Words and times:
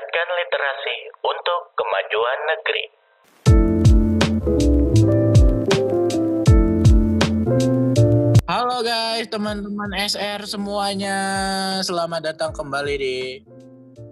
meningkatkan 0.00 0.28
literasi 0.32 0.96
untuk 1.20 1.60
kemajuan 1.76 2.38
negeri. 2.48 2.84
Halo 8.48 8.80
guys, 8.80 9.28
teman-teman 9.28 9.92
SR 9.92 10.48
semuanya. 10.48 11.18
Selamat 11.84 12.32
datang 12.32 12.56
kembali 12.56 12.94
di 12.96 13.44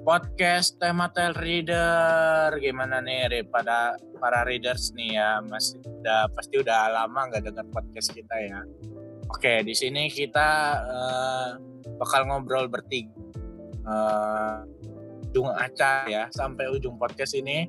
podcast 0.04 0.76
Tematel 0.76 1.32
Reader. 1.32 2.60
Gimana 2.60 3.00
nih 3.00 3.32
Re, 3.32 3.40
pada 3.48 3.96
para 4.20 4.44
readers 4.44 4.92
nih 4.92 5.16
ya? 5.16 5.40
Masih 5.40 5.80
udah 6.04 6.28
pasti 6.36 6.60
udah 6.60 6.92
lama 6.92 7.32
nggak 7.32 7.48
dengar 7.48 7.64
podcast 7.72 8.12
kita 8.12 8.36
ya. 8.36 8.60
Oke, 9.32 9.64
di 9.64 9.72
sini 9.72 10.12
kita 10.12 10.48
eh, 10.84 11.50
bakal 11.96 12.28
ngobrol 12.28 12.68
bertiga. 12.68 13.08
Eh, 13.88 14.77
ujung 15.28 15.48
acara 15.52 16.08
ya 16.08 16.24
sampai 16.32 16.72
ujung 16.72 16.96
podcast 16.96 17.36
ini. 17.36 17.68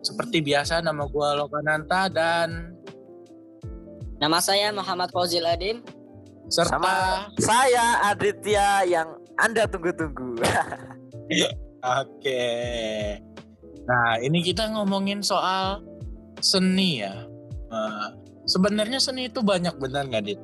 Seperti 0.00 0.40
biasa 0.40 0.80
nama 0.80 1.04
gua 1.10 1.34
Lokananta 1.36 2.06
dan 2.06 2.76
Nama 4.16 4.40
saya 4.40 4.72
Muhammad 4.72 5.12
Fauzil 5.12 5.44
Adim. 5.44 5.84
serta 6.48 6.80
Sama 6.80 6.94
saya 7.36 8.00
Aditya 8.08 8.88
yang 8.88 9.12
Anda 9.36 9.68
tunggu-tunggu. 9.68 10.40
Oke. 12.00 12.44
Nah, 13.84 14.16
ini 14.24 14.40
kita 14.40 14.72
ngomongin 14.72 15.20
soal 15.20 15.84
seni 16.40 17.04
ya. 17.04 17.28
Nah, 17.68 18.16
sebenarnya 18.48 18.96
seni 18.96 19.28
itu 19.28 19.44
banyak 19.44 19.76
benar 19.76 20.08
nggak, 20.08 20.22
Dit? 20.24 20.40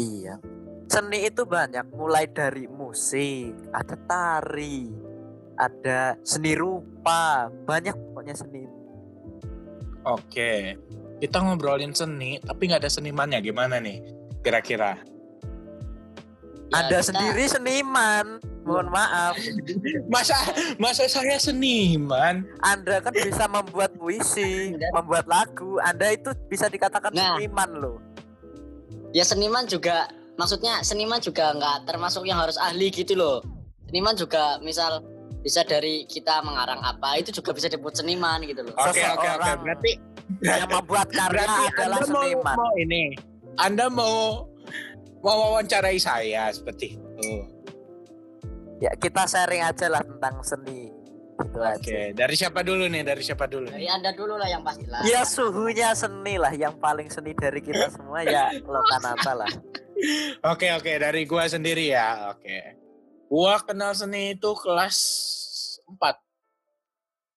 iya. 0.00 0.40
Seni 0.88 1.26
itu 1.28 1.42
banyak 1.44 1.92
mulai 1.92 2.30
dari 2.30 2.64
musik, 2.70 3.52
ada 3.74 3.98
tari, 4.08 4.88
ada 5.56 6.14
seni 6.22 6.52
rupa, 6.52 7.48
banyak 7.64 7.92
pokoknya 7.92 8.34
seni. 8.34 8.64
Oke. 10.04 10.76
Kita 11.16 11.40
ngobrolin 11.40 11.90
seni, 11.90 12.36
tapi 12.38 12.68
nggak 12.68 12.84
ada 12.84 12.92
senimannya. 12.92 13.40
Gimana 13.40 13.80
nih? 13.80 14.04
Kira-kira? 14.44 15.00
Ya, 16.68 16.76
Anda 16.76 17.00
kita- 17.00 17.08
sendiri 17.08 17.44
seniman. 17.46 18.26
Mohon 18.66 18.90
maaf, 18.90 19.38
Masa 20.12 20.34
masa 20.76 21.06
saya 21.06 21.38
seniman? 21.38 22.42
Anda 22.58 22.98
kan 22.98 23.14
bisa 23.14 23.46
membuat 23.46 23.94
puisi, 23.94 24.74
membuat 24.90 25.30
lagu. 25.30 25.78
Anda 25.78 26.10
itu 26.10 26.34
bisa 26.50 26.66
dikatakan 26.66 27.14
Nah. 27.14 27.38
seniman 27.38 27.70
loh. 27.78 28.02
Ya 29.14 29.22
seniman 29.22 29.70
juga, 29.70 30.10
maksudnya 30.34 30.82
seniman 30.82 31.22
juga 31.22 31.54
nggak 31.54 31.86
termasuk 31.86 32.26
yang 32.26 32.42
harus 32.42 32.58
ahli 32.58 32.90
gitu 32.90 33.14
loh. 33.14 33.38
Seniman 33.86 34.18
juga 34.18 34.58
misal 34.58 34.98
bisa 35.46 35.62
dari 35.62 36.02
kita 36.10 36.42
mengarang 36.42 36.82
apa 36.82 37.22
itu 37.22 37.30
juga 37.30 37.54
bisa 37.54 37.70
disebut 37.70 38.02
seniman 38.02 38.42
gitu 38.42 38.66
loh. 38.66 38.74
Oke, 38.74 38.98
oke, 38.98 39.14
oke. 39.14 39.22
Seseorang 39.22 39.58
Berarti 39.62 39.92
Yang 40.42 40.62
membuat 40.74 41.08
karya 41.14 41.46
adalah 41.46 42.02
Anda 42.02 42.10
mau, 42.10 42.22
seniman. 42.26 42.56
mau 42.58 42.72
ini. 42.74 43.04
Anda 43.54 43.86
mau 43.86 44.18
mau 45.22 45.36
wawancarai 45.46 46.02
saya 46.02 46.50
seperti 46.50 46.98
itu. 46.98 47.30
Ya 48.82 48.90
kita 48.98 49.22
sharing 49.30 49.62
aja 49.62 49.86
lah 49.86 50.02
tentang 50.02 50.42
seni. 50.42 50.90
Gitu 51.36 51.60
aja. 51.62 51.78
Oke, 51.78 52.00
dari 52.16 52.34
siapa 52.34 52.66
dulu 52.66 52.90
nih? 52.90 53.02
Dari 53.06 53.22
siapa 53.22 53.44
dulu 53.46 53.68
Dari 53.70 53.86
anda 53.86 54.10
dulu 54.16 54.34
lah 54.34 54.50
yang 54.50 54.66
pasti 54.66 54.88
lah. 54.90 55.06
Ya 55.06 55.22
suhunya 55.22 55.94
seni 55.94 56.42
lah 56.42 56.50
yang 56.58 56.74
paling 56.82 57.06
seni 57.06 57.36
dari 57.38 57.62
kita 57.62 57.86
semua 57.94 58.26
ya 58.26 58.50
Lokanata 58.66 59.46
lah. 59.46 59.52
Oke 60.42 60.74
oke 60.74 60.90
dari 60.98 61.22
gua 61.22 61.46
sendiri 61.46 61.94
ya. 61.94 62.34
Oke. 62.34 62.85
Gua 63.26 63.58
kenal 63.58 63.90
seni 63.90 64.38
itu 64.38 64.50
kelas 64.54 64.96
4. 65.86 65.98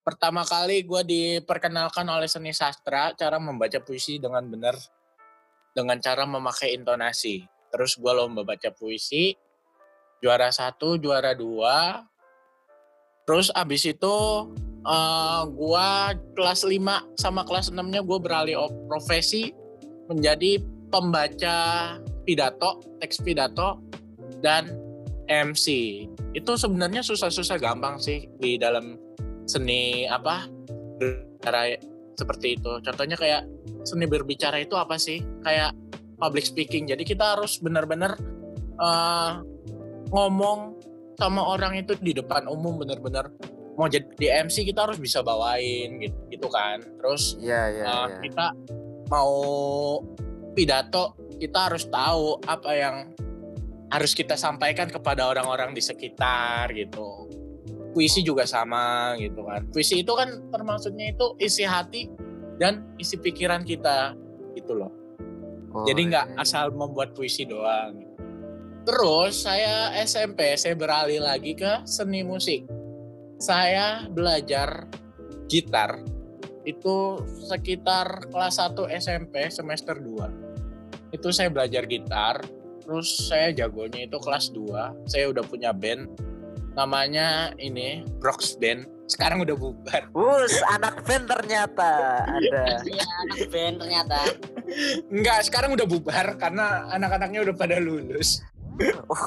Pertama 0.06 0.46
kali 0.46 0.86
gua 0.86 1.02
diperkenalkan 1.02 2.06
oleh 2.06 2.30
seni 2.30 2.53
sastra 2.53 3.14
cara 3.18 3.41
membaca 3.41 3.81
puisi 3.81 4.22
dengan 4.22 4.46
benar 4.46 4.78
dengan 5.74 5.97
cara 5.97 6.30
memakai 6.30 6.78
intonasi. 6.78 7.46
Terus 7.74 7.97
gua 7.97 8.18
lomba 8.18 8.46
baca 8.46 8.69
puisi 8.69 9.34
juara 10.22 10.53
satu, 10.53 11.00
juara 11.02 11.34
dua. 11.34 12.06
Terus 13.25 13.50
abis 13.53 13.85
itu 13.90 14.18
eh, 14.85 15.44
gua 15.53 16.14
kelas 16.38 16.66
5 16.66 17.18
sama 17.18 17.41
kelas 17.46 17.74
6-nya 17.74 18.02
gua 18.06 18.18
beralih 18.22 18.58
profesi 18.85 19.53
menjadi 20.09 20.62
pembaca 20.90 21.58
pidato, 22.25 22.81
teks 22.97 23.22
pidato, 23.22 23.78
dan 24.41 24.89
MC. 25.29 25.66
Itu 26.34 26.57
sebenarnya 26.57 27.06
susah-susah 27.06 27.62
gampang 27.62 28.01
sih 28.01 28.25
di 28.41 28.57
dalam 28.57 28.97
seni 29.45 30.09
apa 30.09 30.50
berbicara 30.97 31.78
seperti 32.17 32.57
itu. 32.57 32.72
Contohnya 32.81 33.16
kayak 33.16 33.45
seni 33.85 34.09
berbicara 34.09 34.59
itu 34.59 34.75
apa 34.75 34.97
sih? 34.97 35.22
Kayak 35.45 35.78
public 36.19 36.44
speaking. 36.50 36.90
Jadi 36.90 37.06
kita 37.06 37.38
harus 37.38 37.62
benar-benar 37.62 38.17
eh, 38.81 39.31
ngomong 40.09 40.75
sama 41.16 41.46
orang 41.46 41.78
itu 41.78 41.94
di 42.00 42.16
depan 42.16 42.47
umum 42.47 42.79
benar-benar 42.79 43.29
mau 43.79 43.88
jadi 43.88 44.07
di 44.19 44.28
MC 44.28 44.67
kita 44.67 44.91
harus 44.91 45.00
bisa 45.00 45.23
bawain 45.23 46.03
gitu, 46.03 46.17
gitu 46.28 46.47
kan. 46.51 46.84
Terus 47.00 47.40
Iya 47.40 47.61
iya 47.72 47.84
Uh, 47.88 48.07
iya. 48.11 48.17
kita 48.28 48.46
mau 49.07 49.35
pidato 50.51 51.16
kita 51.40 51.72
harus 51.72 51.88
tahu 51.88 52.44
apa 52.44 52.72
yang 52.75 52.96
harus 53.90 54.14
kita 54.14 54.38
sampaikan 54.38 54.88
kepada 54.90 55.26
orang-orang 55.26 55.74
di 55.74 55.82
sekitar 55.82 56.70
gitu. 56.78 57.30
Puisi 57.90 58.22
juga 58.22 58.46
sama 58.46 59.18
gitu 59.18 59.42
kan. 59.46 59.66
Puisi 59.74 60.06
itu 60.06 60.14
kan 60.14 60.50
termaksudnya 60.54 61.10
itu 61.10 61.34
isi 61.42 61.66
hati 61.66 62.06
dan 62.62 62.86
isi 63.02 63.18
pikiran 63.18 63.66
kita 63.66 64.14
gitu 64.54 64.78
loh. 64.78 64.94
Oh, 65.74 65.86
jadi 65.86 66.02
nggak 66.06 66.26
iya. 66.34 66.42
asal 66.42 66.70
membuat 66.74 67.18
puisi 67.18 67.46
doang. 67.50 67.98
Terus 68.86 69.46
saya 69.46 69.94
SMP 70.02 70.58
saya 70.58 70.74
beralih 70.78 71.22
lagi 71.22 71.58
ke 71.58 71.86
seni 71.86 72.22
musik. 72.22 72.66
Saya 73.42 74.06
belajar 74.10 74.86
gitar 75.50 76.02
itu 76.68 77.24
sekitar 77.50 78.30
kelas 78.30 78.62
1 78.62 78.78
SMP 79.02 79.50
semester 79.50 79.98
2 79.98 81.16
itu 81.16 81.30
saya 81.34 81.50
belajar 81.50 81.90
gitar 81.90 82.46
terus 82.90 83.30
saya 83.30 83.54
jagonya 83.54 84.10
itu 84.10 84.18
kelas 84.18 84.50
2 84.50 85.06
saya 85.06 85.30
udah 85.30 85.46
punya 85.46 85.70
band 85.70 86.10
namanya 86.74 87.54
ini 87.62 88.02
Brox 88.18 88.58
Band 88.58 88.90
sekarang 89.06 89.46
udah 89.46 89.54
bubar 89.54 90.10
Wus, 90.10 90.58
anak 90.70 91.06
band 91.06 91.30
ternyata 91.30 92.26
ada. 92.26 92.82
Iya 92.90 93.06
anak 93.30 93.42
band 93.46 93.76
ternyata. 93.78 94.18
enggak 95.06 95.38
sekarang 95.46 95.78
udah 95.78 95.86
bubar 95.86 96.34
karena 96.38 96.90
anak-anaknya 96.90 97.46
udah 97.46 97.56
pada 97.56 97.78
lulus 97.78 98.42
Oh, 99.06 99.24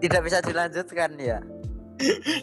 tidak 0.00 0.24
bisa 0.24 0.40
dilanjutkan 0.40 1.20
ya. 1.20 1.44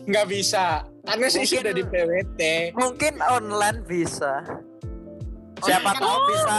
nggak 0.06 0.28
bisa 0.30 0.86
karena 1.02 1.26
sih 1.30 1.46
Mungkin- 1.46 1.58
sudah 1.66 1.74
di 1.74 1.84
PWT 1.86 2.42
Mungkin 2.78 3.14
online 3.22 3.80
bisa. 3.90 4.46
Siapa 5.64 5.94
Online 5.94 6.04
tahu 6.04 6.18
bisa. 6.30 6.58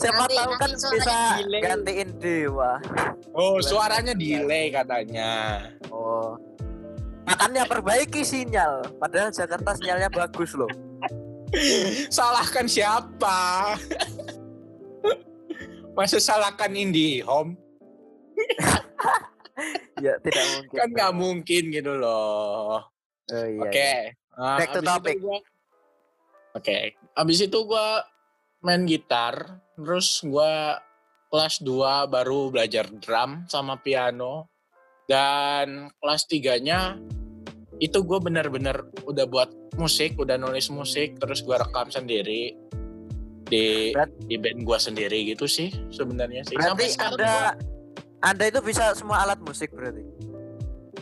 Siapa 0.00 0.18
Nanti- 0.18 0.34
tahu 0.34 0.50
kan 0.54 0.66
nanti 0.66 0.86
bisa 0.90 1.14
delay. 1.38 1.60
gantiin 1.60 2.08
dewa. 2.16 2.70
oh 3.32 3.56
suaranya 3.60 4.12
delay 4.12 4.68
katanya 4.68 5.64
Oh. 5.88 6.34
Makanya 7.22 7.62
perbaiki 7.62 8.22
sinyal. 8.22 8.82
Padahal 8.96 9.30
Jakarta 9.30 9.70
sinyalnya 9.72 10.08
bagus 10.08 10.52
loh. 10.52 10.68
salahkan 12.10 12.64
siapa 12.64 13.74
masa 15.92 16.16
salahkan 16.16 16.70
IndiHome 16.70 17.58
Ya 20.00 20.16
tidak 20.18 20.40
mungkin. 20.48 20.72
kan 20.72 20.86
nggak 20.88 21.12
mungkin 21.12 21.62
gitu 21.68 21.92
loh 21.92 22.80
Oh, 23.28 23.44
iya, 23.44 23.60
Oke. 23.60 23.76
iya. 23.76 24.16
Nah, 24.32 24.56
Back 24.56 24.68
to 24.72 24.80
topic. 24.80 25.14
gua- 25.18 25.44
Oke. 26.52 26.92
Abis 27.14 27.38
itu 27.40 27.58
gua 27.62 28.02
main 28.60 28.84
gitar, 28.84 29.60
terus 29.76 30.20
gua 30.24 30.80
kelas 31.32 31.62
2 31.62 32.06
baru 32.06 32.52
belajar 32.52 32.88
drum 32.90 33.44
sama 33.48 33.80
piano. 33.80 34.48
Dan 35.10 35.90
kelas 35.98 36.30
3-nya 36.30 36.94
itu 37.82 37.98
gue 38.06 38.18
bener-bener 38.22 38.86
udah 39.02 39.26
buat 39.26 39.50
musik, 39.74 40.14
udah 40.14 40.38
nulis 40.38 40.70
musik, 40.70 41.18
terus 41.18 41.42
gua 41.42 41.58
rekam 41.58 41.90
sendiri 41.90 42.54
di 43.50 43.90
Berat- 43.90 44.14
di 44.30 44.36
band 44.38 44.62
gua 44.62 44.78
sendiri 44.78 45.26
gitu 45.34 45.50
sih 45.50 45.74
sebenarnya 45.90 46.46
sih. 46.46 46.54
Berarti 46.54 46.94
sekarang 46.94 47.18
Anda 47.18 47.26
gua- 47.26 47.56
Anda 48.22 48.44
itu 48.52 48.60
bisa 48.62 48.94
semua 48.94 49.24
alat 49.26 49.40
musik 49.42 49.74
berarti. 49.74 50.04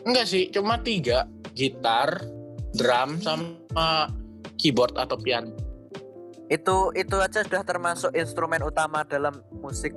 enggak 0.08 0.24
sih, 0.24 0.48
cuma 0.48 0.80
tiga, 0.80 1.28
gitar, 1.52 2.24
drum 2.72 3.20
sama 3.20 4.08
keyboard 4.56 4.96
atau 4.96 5.20
piano. 5.20 5.52
Itu 6.48 6.90
itu 6.92 7.16
aja 7.16 7.40
sudah 7.40 7.60
termasuk 7.60 8.10
instrumen 8.12 8.60
utama 8.60 9.04
dalam 9.04 9.36
musik. 9.54 9.92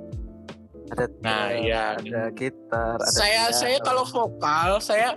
Ada 0.88 1.08
Nah, 1.24 1.48
drum, 1.48 1.64
iya. 1.64 1.96
ada 1.96 2.22
gitar, 2.30 3.00
ada 3.00 3.08
saya 3.08 3.48
piano. 3.48 3.56
saya 3.56 3.76
kalau 3.80 4.04
vokal 4.04 4.70
saya 4.76 5.16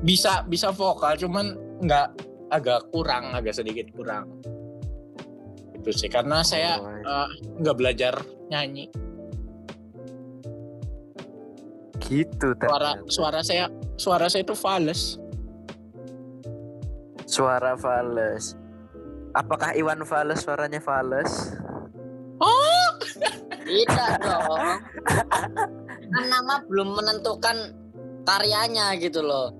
bisa 0.00 0.40
bisa 0.42 0.72
vokal 0.72 1.12
cuman 1.14 1.52
nggak 1.78 2.08
agak 2.48 2.80
kurang, 2.88 3.28
agak 3.30 3.52
sedikit 3.52 3.92
kurang. 3.92 4.40
Itu 5.74 5.92
sih 5.92 6.08
karena 6.08 6.40
saya 6.40 6.80
Oh, 6.80 6.88
eh, 6.88 7.28
nggak 7.58 7.76
belajar 7.76 8.14
nyanyi. 8.48 8.88
gitu 12.02 12.52
Suara 12.54 12.92
ternyata. 12.92 13.08
suara 13.08 13.40
saya 13.40 13.64
suara 13.94 14.26
saya 14.26 14.42
itu 14.42 14.52
fals. 14.52 15.16
suara 17.24 17.72
Fales. 17.74 18.52
Apakah 19.32 19.72
Iwan 19.72 20.04
Fales 20.04 20.44
suaranya 20.44 20.80
Fales? 20.80 21.56
Oh, 22.42 22.88
Tidak 23.62 24.12
dong. 24.20 24.60
Kan 26.12 26.24
nama 26.28 26.60
belum 26.68 26.92
menentukan 26.92 27.72
karyanya 28.28 28.92
gitu 29.00 29.24
loh. 29.24 29.54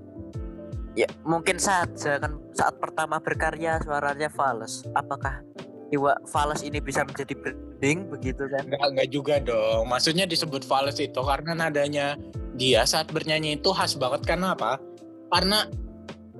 Ya 0.93 1.09
mungkin 1.25 1.57
saja 1.57 2.21
kan 2.21 2.37
saat 2.53 2.77
pertama 2.77 3.17
berkarya 3.17 3.81
suaranya 3.81 4.29
Fales. 4.29 4.85
Apakah 4.93 5.41
Iwa 5.89 6.21
Fales 6.29 6.61
ini 6.61 6.81
bisa 6.81 7.05
menjadi 7.09 7.33
branding 7.33 8.13
begitu 8.13 8.47
kan? 8.47 8.69
Enggak, 8.69 8.85
enggak 8.93 9.09
juga 9.09 9.35
dong. 9.41 9.91
Maksudnya 9.91 10.25
disebut 10.29 10.63
fals 10.63 11.03
itu 11.03 11.19
karena 11.19 11.53
nadanya 11.57 12.15
dia 12.55 12.87
saat 12.87 13.11
bernyanyi 13.11 13.59
itu 13.59 13.75
khas 13.75 13.99
banget 13.99 14.23
karena 14.23 14.55
apa? 14.55 14.79
Karena 15.35 15.67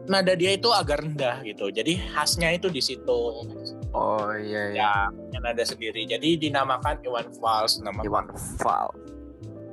nada 0.09 0.33
dia 0.35 0.55
itu 0.55 0.69
agak 0.71 1.03
rendah 1.05 1.43
gitu. 1.47 1.71
Jadi 1.71 1.99
khasnya 2.15 2.55
itu 2.55 2.67
di 2.69 2.83
situ. 2.83 3.21
Oh 3.93 4.33
iya 4.35 4.73
iya. 4.73 4.83
Ya, 4.83 4.93
punya 5.11 5.39
nada 5.43 5.63
sendiri. 5.63 6.07
Jadi 6.09 6.41
dinamakan 6.41 7.03
Iwan 7.05 7.29
Fals 7.39 7.79
nama. 7.83 8.01
Iwan 8.03 8.27
Fals. 8.59 8.97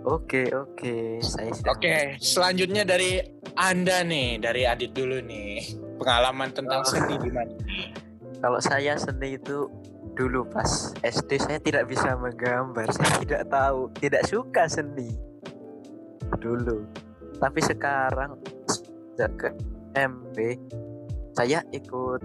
Oke 0.07 0.47
oke, 0.55 1.19
saya 1.19 1.51
sudah. 1.51 1.75
Oke, 1.75 2.15
selanjutnya 2.23 2.87
dari 2.87 3.19
Anda 3.59 3.99
nih, 4.07 4.39
dari 4.39 4.63
Adit 4.63 4.95
dulu 4.95 5.19
nih. 5.19 5.75
Pengalaman 5.99 6.55
tentang 6.55 6.81
Oh. 6.81 6.87
seni 6.87 7.19
gimana? 7.19 7.51
Kalau 8.41 8.63
saya 8.63 8.95
seni 8.95 9.35
itu 9.35 9.67
dulu 10.15 10.47
pas 10.47 10.95
SD 11.03 11.35
saya 11.43 11.59
tidak 11.59 11.91
bisa 11.91 12.15
menggambar, 12.15 12.87
saya 12.95 13.11
tidak 13.19 13.43
tahu, 13.51 13.91
tidak 13.99 14.23
suka 14.23 14.71
seni 14.71 15.11
dulu. 16.39 16.87
Tapi 17.35 17.59
sekarang 17.59 18.39
sejak 18.71 19.51
ke 19.89 20.05
MP 20.05 20.37
saya 21.39 21.63
ikut 21.71 22.21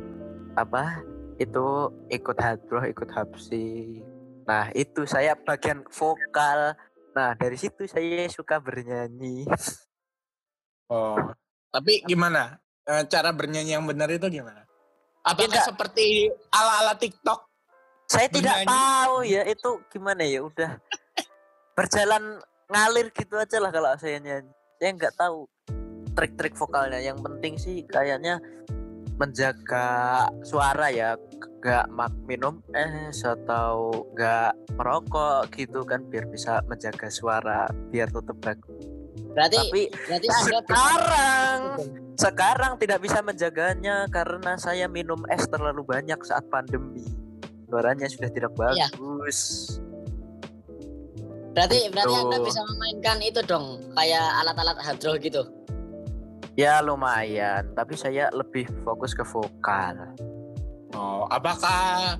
apa? 0.59 1.07
Itu 1.39 1.91
ikut 2.11 2.35
hadroh, 2.39 2.83
ikut 2.83 3.11
hapsi. 3.15 4.01
Nah 4.43 4.75
itu 4.75 5.07
saya 5.07 5.39
bagian 5.39 5.87
vokal. 5.87 6.75
Nah 7.15 7.31
dari 7.39 7.55
situ 7.55 7.87
saya 7.87 8.27
suka 8.27 8.59
bernyanyi. 8.59 9.47
Oh, 10.91 11.15
tapi 11.71 12.03
gimana? 12.05 12.59
Eh, 12.85 13.07
Cara 13.07 13.31
bernyanyi 13.31 13.79
yang 13.79 13.87
benar 13.87 14.11
itu 14.11 14.27
gimana? 14.29 14.67
Apakah 15.25 15.49
Tidak. 15.49 15.65
seperti 15.65 16.29
ala-ala 16.53 16.99
TikTok? 16.99 17.41
Saya 18.05 18.29
tidak 18.29 18.69
tahu 18.69 19.25
ya 19.25 19.49
itu 19.49 19.81
gimana 19.89 20.29
ya 20.29 20.45
udah 20.45 20.77
berjalan 21.79 22.37
ngalir 22.69 23.09
gitu 23.17 23.41
aja 23.41 23.57
lah 23.63 23.73
kalau 23.73 23.97
saya 23.97 24.21
nyanyi. 24.21 24.53
Saya 24.77 24.91
nggak 24.93 25.15
tahu 25.17 25.49
trik-trik 26.15 26.55
vokalnya. 26.55 26.99
Yang 26.99 27.19
penting 27.23 27.55
sih 27.59 27.77
kayaknya 27.87 28.39
menjaga 29.15 29.87
suara 30.43 30.91
ya, 30.91 31.15
nggak 31.63 31.87
mak 31.91 32.11
minum 32.27 32.59
es 32.75 33.23
atau 33.23 34.05
nggak 34.13 34.53
merokok 34.75 35.49
gitu 35.55 35.87
kan 35.87 36.03
biar 36.11 36.27
bisa 36.27 36.61
menjaga 36.67 37.07
suara 37.09 37.65
biar 37.89 38.11
tetap 38.11 38.37
bagus. 38.43 38.85
Berarti 39.35 39.59
Tapi 39.59 39.83
berarti 39.91 40.27
bisa- 40.27 40.47
sekarang 40.51 41.59
sekarang 42.15 42.73
tidak 42.79 42.99
bisa 43.03 43.19
menjaganya 43.23 44.07
karena 44.07 44.55
saya 44.55 44.87
minum 44.87 45.23
es 45.31 45.47
terlalu 45.47 45.83
banyak 45.83 46.19
saat 46.23 46.47
pandemi. 46.51 47.03
Suaranya 47.67 48.07
sudah 48.07 48.31
tidak 48.31 48.55
Iya. 48.55 48.87
bagus. 48.95 49.39
berarti 51.55 51.87
berarti 51.87 52.15
Gitu. 52.19 52.27
Anda 52.27 52.39
bisa 52.43 52.61
memainkan 52.67 53.19
itu 53.23 53.41
dong 53.47 53.79
kayak 53.95 54.27
alat-alat 54.43 54.75
hadroh 54.83 55.15
gitu. 55.23 55.43
Ya 56.55 56.79
lumayan, 56.79 57.67
tapi 57.75 57.99
saya 57.99 58.31
lebih 58.31 58.71
fokus 58.87 59.11
ke 59.11 59.27
vokal. 59.27 60.15
Oh, 60.95 61.27
apakah 61.27 62.15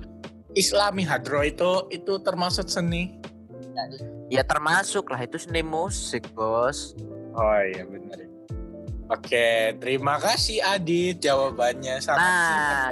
Islami 0.51 1.07
hadro 1.07 1.39
itu 1.39 1.87
itu 1.87 2.19
termasuk 2.19 2.67
seni? 2.67 3.15
Ya 4.27 4.43
termasuk 4.43 5.07
lah 5.07 5.23
itu 5.23 5.39
seni 5.39 5.63
musik, 5.63 6.27
Bos. 6.35 6.95
Oh 7.31 7.59
iya 7.63 7.87
benar. 7.87 8.19
Oke, 9.05 9.77
terima 9.77 10.17
kasih 10.17 10.65
Adit 10.65 11.21
jawabannya 11.21 12.01
sangat 12.01 12.25
Nah. 12.25 12.89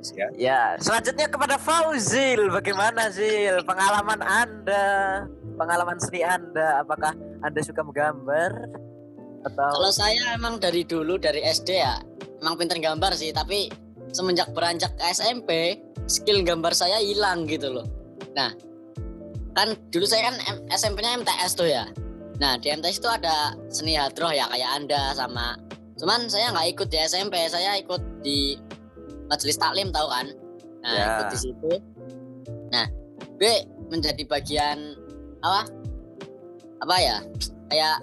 singkat 0.00 0.08
ya. 0.16 0.26
Ya, 0.40 0.62
selanjutnya 0.80 1.28
kepada 1.28 1.60
Fauzil. 1.60 2.48
Bagaimana 2.50 3.12
Zil 3.12 3.60
pengalaman 3.62 4.18
Anda? 4.24 5.22
Pengalaman 5.54 6.00
seni 6.00 6.24
Anda, 6.24 6.80
apakah 6.82 7.12
Anda 7.44 7.60
suka 7.60 7.84
menggambar 7.84 8.50
atau 9.42 9.68
Kalau 9.78 9.90
saya 9.90 10.38
emang 10.38 10.62
dari 10.62 10.86
dulu 10.86 11.18
dari 11.18 11.42
SD 11.42 11.68
ya 11.82 11.98
emang 12.42 12.58
pinter 12.58 12.78
gambar 12.78 13.14
sih 13.14 13.30
tapi 13.34 13.70
semenjak 14.12 14.50
beranjak 14.54 14.92
ke 14.98 15.04
SMP 15.10 15.80
skill 16.06 16.42
gambar 16.42 16.74
saya 16.74 16.98
hilang 17.00 17.46
gitu 17.46 17.70
loh. 17.70 17.86
Nah 18.34 18.52
kan 19.52 19.76
dulu 19.92 20.04
saya 20.08 20.32
kan 20.32 20.36
SMP-nya 20.72 21.20
MTS 21.22 21.52
tuh 21.54 21.68
ya. 21.68 21.84
Nah 22.40 22.58
di 22.58 22.72
MTS 22.72 22.98
itu 22.98 23.08
ada 23.08 23.54
seni 23.68 23.94
hadroh 23.94 24.32
ya 24.32 24.48
kayak 24.50 24.70
anda 24.82 25.12
sama. 25.14 25.58
Cuman 26.00 26.26
saya 26.26 26.50
nggak 26.50 26.68
ikut 26.74 26.88
di 26.90 26.98
SMP, 26.98 27.36
saya 27.46 27.78
ikut 27.78 28.02
di 28.24 28.58
majelis 29.30 29.58
taklim 29.60 29.94
tahu 29.94 30.08
kan? 30.10 30.26
Nah 30.82 30.92
Ya. 30.92 31.06
ikut 31.06 31.26
di 31.30 31.38
situ. 31.38 31.72
Nah 32.74 32.86
gue 33.38 33.54
menjadi 33.92 34.22
bagian 34.26 34.98
apa? 35.44 35.68
Apa 36.82 36.96
ya? 36.98 37.18
Kayak 37.70 38.02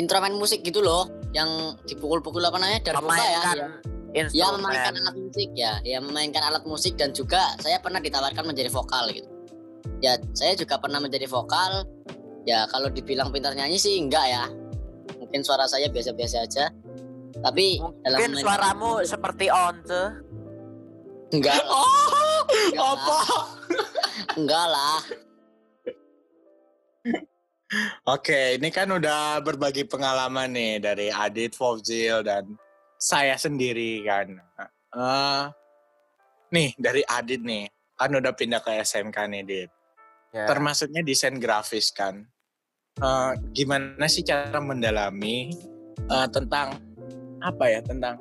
instrumen 0.00 0.32
musik 0.40 0.64
gitu 0.64 0.80
loh 0.80 1.12
yang 1.36 1.76
dipukul-pukul 1.84 2.40
apa 2.40 2.56
namanya 2.56 2.80
dan 2.80 2.94
buka 3.04 3.20
ya, 3.20 3.42
ya. 3.52 3.68
Ya 4.10 4.22
instrumen? 4.26 4.58
memainkan 4.58 4.94
alat 4.98 5.16
musik 5.20 5.50
ya, 5.54 5.72
ya 5.86 5.98
memainkan 6.02 6.42
alat 6.42 6.64
musik 6.66 6.98
dan 6.98 7.14
juga 7.14 7.54
saya 7.62 7.78
pernah 7.78 8.02
ditawarkan 8.02 8.42
menjadi 8.42 8.72
vokal 8.72 9.12
gitu. 9.14 9.28
Ya 10.00 10.16
saya 10.34 10.56
juga 10.56 10.80
pernah 10.80 10.98
menjadi 10.98 11.28
vokal. 11.30 11.86
Ya 12.48 12.64
kalau 12.72 12.88
dibilang 12.90 13.30
pintar 13.30 13.54
nyanyi 13.54 13.76
sih 13.78 14.00
enggak 14.00 14.24
ya. 14.26 14.48
Mungkin 15.20 15.44
suara 15.46 15.68
saya 15.68 15.86
biasa-biasa 15.92 16.36
aja. 16.42 16.72
Tapi 17.38 17.78
dalam 18.02 18.18
Mungkin 18.18 18.30
memainkan 18.34 18.50
suaramu 18.50 18.90
musik, 18.98 19.08
seperti 19.14 19.46
Once. 19.52 20.00
enggak 21.30 21.54
Oh, 21.70 22.42
enggak 22.50 22.88
apa? 22.98 23.06
lah, 23.06 23.44
enggak 24.34 24.66
lah. 24.66 24.98
Oke, 28.02 28.58
ini 28.58 28.68
kan 28.74 28.90
udah 28.90 29.38
berbagi 29.46 29.86
pengalaman 29.86 30.50
nih 30.50 30.82
dari 30.82 31.06
Adit, 31.06 31.54
Fawzil, 31.54 32.26
dan 32.26 32.58
saya 32.98 33.38
sendiri 33.38 34.02
kan. 34.02 34.34
Eh, 34.90 35.44
nih 36.50 36.74
dari 36.74 37.06
Adit 37.06 37.46
nih, 37.46 37.70
kan 37.94 38.10
udah 38.10 38.34
pindah 38.34 38.58
ke 38.58 38.74
SMK 38.82 39.18
nih, 39.30 39.42
Dit. 39.46 39.70
Ya. 40.34 40.50
Termasuknya 40.50 41.06
desain 41.06 41.38
grafis 41.38 41.94
kan. 41.94 42.26
Eh, 42.98 43.32
gimana 43.54 44.10
sih 44.10 44.26
cara 44.26 44.58
mendalami 44.58 45.54
eh, 46.10 46.28
tentang 46.34 46.74
apa 47.40 47.64
ya 47.70 47.80
tentang 47.80 48.18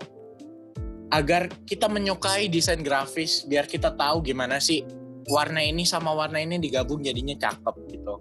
agar 1.09 1.49
kita 1.65 1.89
menyukai 1.89 2.47
desain 2.47 2.79
grafis 2.85 3.43
biar 3.49 3.65
kita 3.65 3.97
tahu 3.97 4.21
gimana 4.21 4.61
sih 4.61 4.85
warna 5.27 5.59
ini 5.59 5.83
sama 5.83 6.13
warna 6.13 6.37
ini 6.37 6.61
digabung 6.61 7.01
jadinya 7.01 7.33
cakep 7.33 7.75
gitu. 7.89 8.15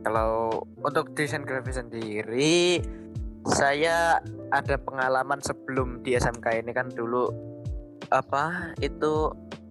Kalau 0.00 0.64
untuk 0.80 1.12
desain 1.12 1.44
grafis 1.44 1.76
sendiri, 1.76 2.80
saya 3.44 4.20
ada 4.52 4.76
pengalaman 4.80 5.40
sebelum 5.44 6.00
di 6.00 6.16
SMK 6.16 6.64
ini 6.64 6.72
kan 6.72 6.88
dulu 6.92 7.28
apa 8.10 8.74
itu 8.82 9.30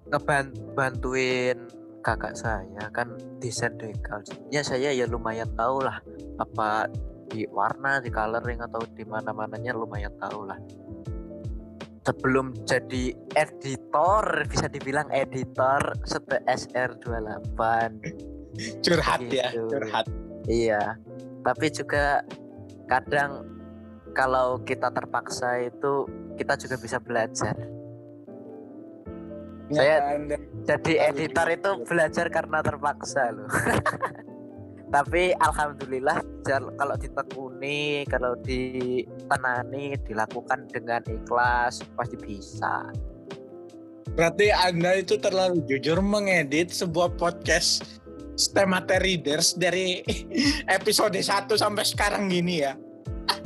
ngebantuin 0.10 1.70
kakak 2.02 2.34
saya 2.38 2.90
kan 2.94 3.18
desain 3.44 3.76
dekal. 3.78 4.24
Ya 4.50 4.64
saya 4.64 4.94
ya 4.96 5.06
lumayan 5.06 5.50
tahu 5.58 5.84
lah 5.84 6.00
apa 6.40 6.88
di 7.30 7.46
warna, 7.54 8.02
di 8.02 8.10
coloring 8.10 8.58
atau 8.66 8.82
di 8.98 9.06
mana-mananya 9.06 9.78
lumayan 9.78 10.14
tahu 10.18 10.50
lah. 10.50 10.58
Sebelum 12.08 12.66
jadi 12.66 13.14
editor, 13.38 14.50
bisa 14.50 14.66
dibilang 14.66 15.06
editor 15.14 15.94
sete 16.02 16.42
SR28. 16.50 17.62
Curhat 18.82 19.22
ya, 19.30 19.54
Gitu. 19.54 19.70
curhat. 19.70 20.10
Iya, 20.50 20.98
tapi 21.46 21.70
juga 21.70 22.26
kadang 22.90 23.46
kalau 24.18 24.58
kita 24.66 24.90
terpaksa 24.90 25.62
itu 25.62 26.10
kita 26.42 26.58
juga 26.58 26.76
bisa 26.82 26.98
belajar. 26.98 27.54
Saya- 29.70 30.18
Anda 30.18 30.42
Jadi 30.66 30.98
editor 30.98 31.48
itu 31.54 31.70
belajar. 31.86 32.26
karena 32.34 32.66
terpaksa 32.66 33.30
loh. 33.30 33.46
tapi 34.96 35.38
alhamdulillah 35.38 36.18
kalau 36.74 36.98
ditekuni 36.98 38.02
kalau 38.10 38.34
ditenani 38.42 39.94
dilakukan 40.02 40.66
dengan 40.74 41.06
ikhlas 41.06 41.86
pasti 41.94 42.18
bisa. 42.18 42.90
Berarti 44.18 44.50
Anda 44.50 44.98
itu 44.98 45.22
terlalu 45.22 45.62
jujur 45.70 46.02
mengedit 46.02 46.74
sebuah 46.74 47.14
podcast 47.22 47.99
Stemate 48.40 48.96
Readers 49.04 49.52
dari 49.54 50.00
episode 50.80 51.20
1 51.20 51.52
sampai 51.52 51.84
sekarang 51.84 52.32
gini 52.32 52.64
ya. 52.64 52.74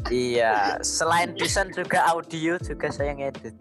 iya 0.07 0.77
selain 0.79 1.33
desain 1.33 1.73
juga 1.73 2.05
audio 2.07 2.61
juga 2.61 2.87
saya 2.87 3.17
ngedit 3.17 3.57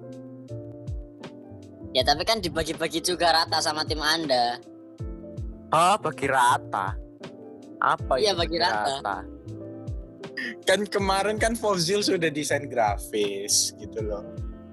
Ya 1.92 2.00
tapi 2.00 2.24
kan 2.24 2.40
dibagi-bagi 2.40 3.00
juga 3.00 3.32
rata 3.32 3.60
sama 3.60 3.84
tim 3.84 4.00
Anda. 4.00 4.56
oh 5.70 5.96
bagi 5.98 6.24
rata 6.24 6.96
apa 7.80 8.12
Iya, 8.16 8.32
itu 8.32 8.40
bagi 8.40 8.56
rata. 8.56 9.24
Kan 10.64 10.86
kemarin 10.86 11.36
kan 11.36 11.52
Fozil 11.52 12.00
sudah 12.00 12.28
desain 12.28 12.64
grafis 12.64 13.72
gitu 13.76 14.00
loh. 14.00 14.24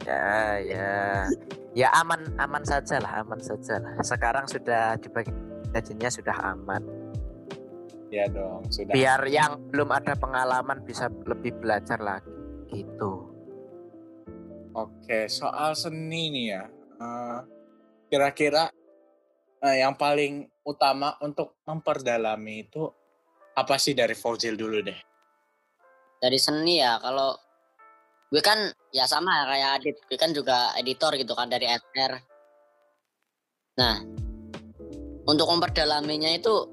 ya 0.07 0.57
ya 0.63 0.91
ya 1.75 1.87
aman 1.93 2.23
aman 2.39 2.63
saja 2.63 2.97
lah 2.97 3.19
aman 3.19 3.37
saja 3.37 3.77
lah 3.77 3.93
sekarang 4.01 4.47
sudah 4.47 4.95
dibagi 4.97 5.29
gajinya 5.69 6.09
sudah 6.09 6.38
aman 6.55 6.83
Ya 8.09 8.25
dong, 8.25 8.65
sudah. 8.73 8.89
biar 8.89 9.21
yang 9.29 9.69
belum 9.69 9.93
ada 9.93 10.17
pengalaman 10.17 10.81
bisa 10.81 11.13
lebih 11.29 11.53
belajar 11.61 12.01
lagi 12.01 12.33
gitu 12.73 13.29
Oke, 14.69 15.25
soal 15.25 15.73
seni 15.73 16.29
nih 16.29 16.45
ya. 16.53 16.63
Eh, 17.01 17.39
Kira-kira 18.05 18.69
eh, 19.59 19.77
yang 19.81 19.97
paling 19.97 20.45
utama 20.61 21.17
untuk 21.21 21.57
memperdalami 21.65 22.65
itu 22.65 22.85
apa 23.53 23.75
sih 23.77 23.97
dari 23.97 24.13
Fozil 24.13 24.53
dulu 24.53 24.77
deh? 24.81 24.99
Dari 26.21 26.38
seni 26.38 26.77
ya 26.77 27.01
kalau 27.01 27.33
gue 28.29 28.41
kan 28.41 28.61
ya 28.93 29.09
sama 29.09 29.45
kayak 29.49 29.69
Adit, 29.81 29.97
gue 30.05 30.17
kan 30.17 30.31
juga 30.33 30.73
editor 30.77 31.17
gitu 31.17 31.33
kan 31.33 31.49
dari 31.49 31.65
FR. 31.65 32.13
Nah, 33.77 33.95
untuk 35.29 35.45
memperdalaminya 35.45 36.33
itu 36.33 36.65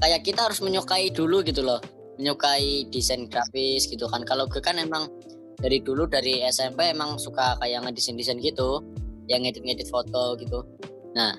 kayak 0.00 0.24
kita 0.24 0.48
harus 0.48 0.64
menyukai 0.64 1.12
dulu 1.12 1.44
gitu 1.44 1.60
loh, 1.60 1.76
menyukai 2.16 2.88
desain 2.88 3.28
grafis 3.28 3.84
gitu 3.84 4.08
kan. 4.08 4.24
Kalau 4.24 4.48
gue 4.48 4.64
kan 4.64 4.80
emang 4.80 5.12
dari 5.60 5.84
dulu 5.84 6.08
dari 6.08 6.40
SMP 6.48 6.88
emang 6.88 7.20
suka 7.20 7.60
kayak 7.60 7.84
ngedesain-desain 7.84 8.40
gitu, 8.40 8.80
yang 9.28 9.44
ngedit-ngedit 9.44 9.92
foto 9.92 10.40
gitu. 10.40 10.64
Nah, 11.12 11.36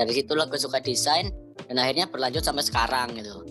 dari 0.00 0.12
situlah 0.16 0.48
gue 0.48 0.56
suka 0.56 0.80
desain 0.80 1.28
dan 1.68 1.76
akhirnya 1.76 2.08
berlanjut 2.08 2.40
sampai 2.40 2.64
sekarang 2.64 3.20
gitu. 3.20 3.44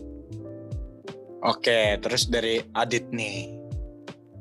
Oke, 1.44 2.02
terus 2.02 2.32
dari 2.32 2.64
Adit 2.74 3.14
nih. 3.14 3.62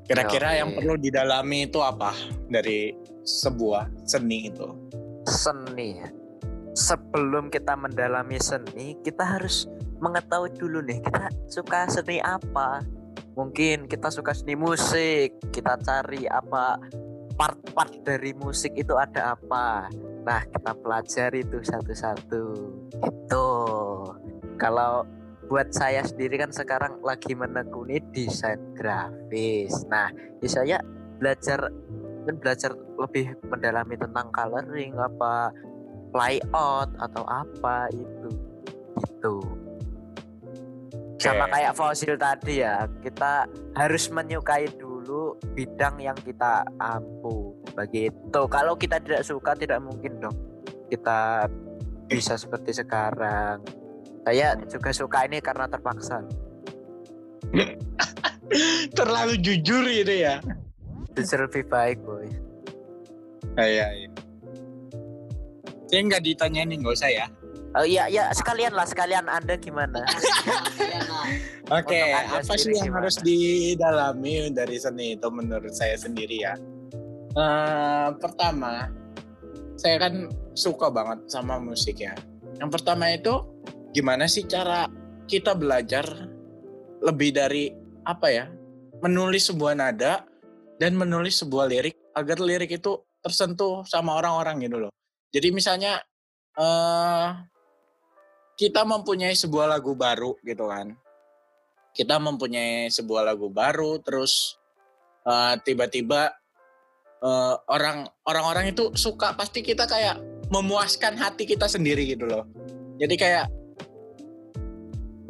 Kira-kira 0.07 0.55
Oke. 0.55 0.59
yang 0.63 0.71
perlu 0.75 0.95
didalami 0.97 1.67
itu 1.67 1.83
apa 1.83 2.15
dari 2.47 2.95
sebuah 3.27 4.07
seni 4.07 4.51
itu? 4.51 4.67
seni 5.23 6.03
sebelum 6.73 7.53
kita 7.53 7.77
mendalami 7.77 8.41
seni 8.41 8.97
kita 9.05 9.25
harus 9.39 9.69
mengetahui 10.01 10.57
dulu 10.57 10.83
nih 10.83 10.99
kita 11.05 11.29
suka 11.47 11.87
seni 11.89 12.19
apa. 12.19 12.83
Mungkin 13.33 13.89
kita 13.89 14.13
suka 14.13 14.37
seni 14.37 14.59
musik 14.59 15.37
kita 15.53 15.81
cari 15.81 16.29
apa 16.29 16.77
part-part 17.37 17.93
dari 18.05 18.37
musik 18.37 18.77
itu 18.77 18.93
ada 18.97 19.37
apa. 19.37 19.89
Nah 20.23 20.43
kita 20.49 20.73
pelajari 20.77 21.41
itu 21.45 21.59
satu-satu. 21.65 22.45
Itu 23.01 23.47
kalau 24.61 25.07
buat 25.49 25.69
saya 25.75 26.01
sendiri 26.05 26.41
kan 26.41 26.53
sekarang 26.55 27.01
lagi 27.05 27.37
menekuni 27.37 28.01
desain 28.13 28.61
grafis. 28.77 29.85
Nah 29.89 30.09
ya 30.41 30.49
saya 30.49 30.79
belajar 31.21 31.69
kan 32.23 32.37
belajar 32.39 32.71
lebih 32.99 33.35
mendalami 33.51 33.99
tentang 33.99 34.31
coloring 34.31 34.95
apa 34.95 35.51
layout 36.13 36.89
atau 37.01 37.25
apa 37.29 37.89
itu. 37.93 38.31
Itu 39.01 39.37
sama 41.23 41.47
Oke. 41.47 41.55
kayak 41.55 41.73
fosil 41.79 42.19
tadi 42.19 42.67
ya 42.67 42.91
kita 42.99 43.47
harus 43.79 44.11
menyukai 44.11 44.67
dulu 44.75 45.39
bidang 45.55 46.03
yang 46.03 46.19
kita 46.19 46.67
ampu. 46.83 47.55
Begitu. 47.79 48.41
Kalau 48.51 48.75
kita 48.75 48.99
tidak 48.99 49.23
suka 49.23 49.55
tidak 49.55 49.79
mungkin 49.79 50.19
dong 50.19 50.35
kita 50.91 51.47
bisa 52.11 52.35
seperti 52.37 52.77
sekarang. 52.77 53.63
Saya 54.27 54.59
juga 54.69 54.91
suka 54.91 55.25
ini 55.31 55.39
karena 55.39 55.71
terpaksa. 55.71 56.21
Terlalu 58.99 59.41
jujur 59.41 59.87
gitu 59.89 60.15
ya. 60.15 60.43
jujur 61.17 61.49
lebih 61.49 61.65
baik 61.71 61.99
boy. 62.05 62.29
Iya, 63.57 63.89
iya. 63.97 64.12
Saya 65.93 66.09
nggak 66.09 66.25
ditanyain 66.25 66.73
nggak 66.73 66.97
usah 66.97 67.13
ya. 67.13 67.29
oh 67.77 67.85
iya 67.85 68.09
ya 68.09 68.33
sekalian 68.33 68.73
lah 68.73 68.85
sekalian 68.89 69.29
anda 69.29 69.57
gimana 69.57 70.05
Iya, 70.81 71.01
nah. 71.09 71.25
Oke, 71.81 72.01
Anda 72.01 72.45
apa 72.45 72.55
sih 72.61 72.77
yang 72.77 72.93
gimana? 72.93 73.09
harus 73.09 73.17
didalami 73.25 74.53
dari 74.53 74.77
seni 74.77 75.17
itu 75.17 75.29
menurut 75.33 75.73
saya 75.73 75.97
sendiri 75.97 76.45
ya? 76.45 76.53
Eh, 77.33 78.09
pertama, 78.21 78.93
saya 79.81 79.97
kan 79.97 80.29
suka 80.53 80.93
banget 80.93 81.25
sama 81.33 81.57
musik 81.57 81.97
ya. 81.97 82.13
Yang 82.61 82.71
pertama 82.77 83.09
itu 83.09 83.41
gimana 83.97 84.29
sih 84.29 84.45
cara 84.45 84.85
kita 85.25 85.57
belajar 85.57 86.05
lebih 87.01 87.33
dari 87.33 87.73
apa 88.05 88.29
ya? 88.29 88.45
Menulis 89.01 89.49
sebuah 89.49 89.73
nada 89.73 90.29
dan 90.77 90.93
menulis 90.93 91.41
sebuah 91.41 91.73
lirik 91.73 91.97
agar 92.13 92.37
lirik 92.37 92.69
itu 92.69 93.01
tersentuh 93.25 93.81
sama 93.89 94.21
orang-orang 94.21 94.61
gitu 94.61 94.77
loh. 94.77 94.93
Jadi 95.33 95.49
misalnya 95.51 95.99
eh 96.61 97.29
kita 98.61 98.85
mempunyai 98.85 99.33
sebuah 99.33 99.67
lagu 99.67 99.97
baru 99.97 100.37
gitu 100.45 100.69
kan. 100.69 100.93
Kita 101.93 102.21
mempunyai 102.21 102.89
sebuah 102.93 103.33
lagu 103.33 103.49
baru 103.49 103.99
terus 104.05 104.61
eh, 105.25 105.55
tiba-tiba 105.65 106.31
eh, 107.25 107.55
orang 107.73 108.05
orang-orang 108.29 108.77
itu 108.77 108.93
suka 108.93 109.33
pasti 109.33 109.65
kita 109.65 109.89
kayak 109.89 110.21
memuaskan 110.53 111.17
hati 111.17 111.49
kita 111.49 111.65
sendiri 111.65 112.05
gitu 112.13 112.29
loh. 112.29 112.45
Jadi 113.01 113.15
kayak 113.17 113.49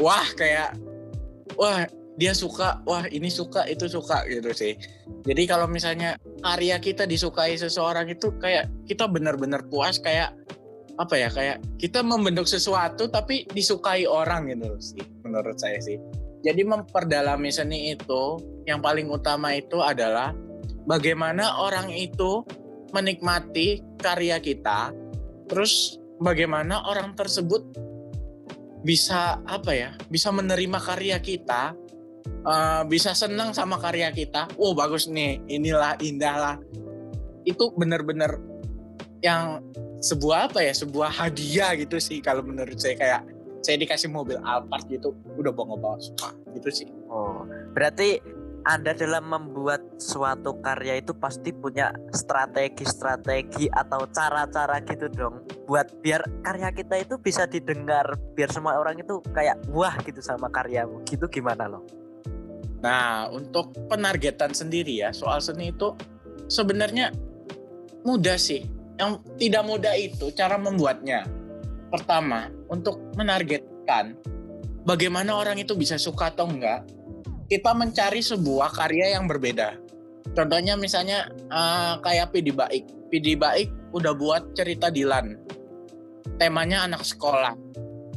wah 0.02 0.26
kayak 0.34 0.74
wah 1.54 1.86
dia 2.20 2.36
suka 2.36 2.84
wah 2.84 3.08
ini 3.08 3.32
suka 3.32 3.64
itu 3.68 3.88
suka 3.88 4.24
gitu 4.28 4.52
sih. 4.52 4.76
Jadi 5.24 5.42
kalau 5.48 5.64
misalnya 5.64 6.20
karya 6.44 6.76
kita 6.76 7.08
disukai 7.08 7.56
seseorang 7.56 8.12
itu 8.12 8.36
kayak 8.36 8.68
kita 8.84 9.08
benar-benar 9.08 9.64
puas 9.68 9.96
kayak 9.96 10.36
apa 11.00 11.14
ya 11.16 11.32
kayak 11.32 11.58
kita 11.80 12.04
membentuk 12.04 12.44
sesuatu 12.44 13.08
tapi 13.08 13.48
disukai 13.48 14.04
orang 14.04 14.52
gitu 14.52 14.76
sih 14.78 15.04
menurut 15.24 15.56
saya 15.56 15.80
sih. 15.80 15.96
Jadi 16.42 16.66
memperdalami 16.66 17.54
seni 17.54 17.94
itu 17.94 18.36
yang 18.66 18.82
paling 18.82 19.08
utama 19.08 19.54
itu 19.54 19.78
adalah 19.78 20.34
bagaimana 20.84 21.62
orang 21.62 21.88
itu 21.94 22.42
menikmati 22.92 23.80
karya 24.02 24.36
kita 24.42 24.92
terus 25.48 25.96
bagaimana 26.20 26.84
orang 26.86 27.16
tersebut 27.16 27.64
bisa 28.82 29.38
apa 29.46 29.72
ya 29.72 29.90
bisa 30.10 30.34
menerima 30.34 30.78
karya 30.82 31.18
kita 31.22 31.72
eh, 32.24 32.82
bisa 32.86 33.12
senang 33.12 33.54
sama 33.54 33.78
karya 33.78 34.10
kita. 34.14 34.50
Oh 34.58 34.72
bagus 34.72 35.08
nih. 35.10 35.42
Inilah 35.48 35.98
indah 36.02 36.36
lah 36.38 36.56
itu 37.42 37.74
benar-benar 37.74 38.38
yang 39.22 39.62
sebuah 40.02 40.50
apa 40.50 40.62
ya? 40.62 40.74
Sebuah 40.74 41.10
hadiah 41.10 41.74
gitu 41.78 41.98
sih 41.98 42.18
kalau 42.22 42.42
menurut 42.42 42.78
saya. 42.78 42.94
Kayak 42.98 43.22
saya 43.62 43.78
dikasih 43.78 44.10
mobil 44.10 44.36
Alphard 44.42 44.90
gitu 44.90 45.14
udah 45.38 45.54
bawa 45.54 45.78
bawa 45.78 45.98
suka 46.02 46.34
gitu 46.58 46.68
sih. 46.82 46.88
Oh, 47.06 47.46
berarti 47.72 48.18
Anda 48.62 48.94
dalam 48.94 49.26
membuat 49.26 49.82
suatu 49.98 50.62
karya 50.62 51.02
itu 51.02 51.14
pasti 51.18 51.50
punya 51.50 51.90
strategi-strategi 52.14 53.66
atau 53.74 54.06
cara-cara 54.10 54.78
gitu 54.86 55.10
dong 55.10 55.42
buat 55.66 55.90
biar 55.98 56.22
karya 56.46 56.70
kita 56.70 56.94
itu 57.02 57.14
bisa 57.18 57.46
didengar, 57.50 58.06
biar 58.38 58.54
semua 58.54 58.78
orang 58.78 59.02
itu 59.02 59.18
kayak 59.34 59.58
wah 59.70 59.94
gitu 60.06 60.22
sama 60.22 60.46
karyamu. 60.50 61.02
Gitu 61.06 61.26
gimana 61.26 61.66
loh? 61.66 61.82
Nah, 62.82 63.30
untuk 63.30 63.70
penargetan 63.86 64.50
sendiri 64.50 65.06
ya, 65.06 65.14
soal 65.14 65.38
seni 65.38 65.70
itu 65.70 65.94
sebenarnya 66.50 67.14
mudah 68.02 68.34
sih. 68.34 68.66
Yang 68.98 69.22
tidak 69.38 69.64
mudah 69.64 69.94
itu 69.94 70.34
cara 70.34 70.58
membuatnya. 70.58 71.24
Pertama, 71.88 72.50
untuk 72.66 72.98
menargetkan 73.14 74.18
bagaimana 74.82 75.38
orang 75.38 75.62
itu 75.62 75.78
bisa 75.78 75.94
suka 75.96 76.34
atau 76.34 76.50
enggak, 76.50 76.82
kita 77.46 77.70
mencari 77.70 78.18
sebuah 78.18 78.74
karya 78.74 79.14
yang 79.14 79.30
berbeda. 79.30 79.78
Contohnya 80.34 80.74
misalnya 80.74 81.30
eh, 81.30 81.94
kayak 82.02 82.34
Pidi 82.34 82.50
Baik. 82.50 82.84
Pidi 83.12 83.38
Baik 83.38 83.70
udah 83.94 84.16
buat 84.16 84.56
cerita 84.58 84.90
Dilan. 84.90 85.38
Temanya 86.40 86.88
anak 86.90 87.06
sekolah. 87.06 87.54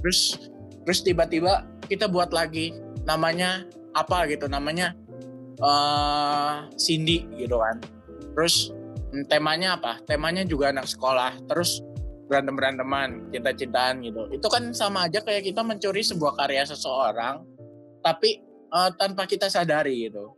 Terus 0.02 0.50
terus 0.86 1.00
tiba-tiba 1.04 1.66
kita 1.86 2.10
buat 2.10 2.32
lagi 2.32 2.74
namanya 3.06 3.64
apa 3.96 4.28
gitu 4.28 4.50
namanya 4.50 4.92
eh 5.62 6.56
Cindy 6.76 7.24
gitu 7.40 7.62
kan. 7.62 7.80
Terus 8.36 8.76
mm, 9.16 9.32
temanya 9.32 9.80
apa? 9.80 10.04
Temanya 10.04 10.44
juga 10.44 10.76
anak 10.76 10.90
sekolah 10.90 11.40
terus 11.48 11.80
berantem 12.26 12.58
beranteman 12.58 13.30
cinta 13.32 13.56
cintaan 13.56 14.04
gitu. 14.04 14.28
Itu 14.34 14.48
kan 14.52 14.74
sama 14.76 15.08
aja 15.08 15.22
kayak 15.24 15.48
kita 15.48 15.62
mencuri 15.64 16.02
sebuah 16.04 16.36
karya 16.36 16.68
seseorang 16.68 17.46
tapi 18.04 18.44
eh, 18.70 18.92
tanpa 19.00 19.24
kita 19.30 19.48
sadari 19.48 20.12
gitu. 20.12 20.36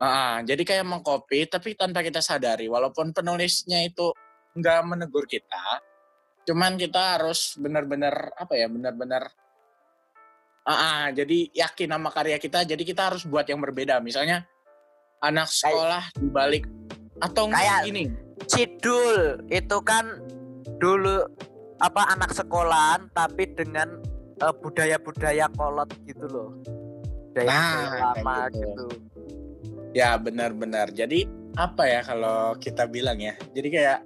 Ah, 0.00 0.40
jadi 0.40 0.64
kayak 0.64 0.88
mengcopy 0.88 1.44
tapi 1.46 1.76
tanpa 1.76 2.00
kita 2.00 2.24
sadari. 2.24 2.66
Walaupun 2.66 3.12
penulisnya 3.12 3.84
itu 3.84 4.10
nggak 4.56 4.80
menegur 4.82 5.30
kita 5.30 5.78
cuman 6.48 6.74
kita 6.80 7.20
harus 7.20 7.54
benar-benar 7.60 8.34
apa 8.34 8.58
ya 8.58 8.66
benar-benar 8.66 9.30
ah, 10.62 10.72
ah, 10.72 11.04
jadi 11.10 11.48
yakin 11.52 11.88
sama 11.90 12.10
karya 12.10 12.36
kita 12.36 12.64
jadi 12.64 12.80
kita 12.80 13.12
harus 13.12 13.24
buat 13.24 13.44
yang 13.44 13.58
berbeda 13.58 13.98
misalnya 13.98 14.44
anak 15.20 15.48
sekolah 15.48 16.12
dibalik 16.16 16.64
atau 17.18 17.48
enggak 17.48 17.62
Kayak- 17.62 17.84
gini 17.86 18.04
Cidul 18.48 19.44
itu 19.46 19.76
kan 19.84 20.16
dulu 20.80 21.28
apa 21.76 22.08
anak 22.10 22.32
sekolahan 22.32 23.12
tapi 23.12 23.52
dengan 23.52 24.00
eh, 24.36 24.54
budaya-budaya 24.56 25.52
kolot 25.52 25.92
gitu 26.02 26.24
loh. 26.24 26.56
Budaya 27.30 27.46
Nah, 27.46 28.16
lama 28.16 28.48
gitu. 28.48 28.64
gitu. 28.64 28.86
ya 29.92 30.16
benar-benar 30.16 30.88
jadi 30.90 31.28
apa 31.54 31.82
ya 31.84 32.00
kalau 32.00 32.54
kita 32.56 32.86
bilang 32.86 33.18
ya 33.18 33.34
jadi 33.52 33.68
kayak 33.68 33.98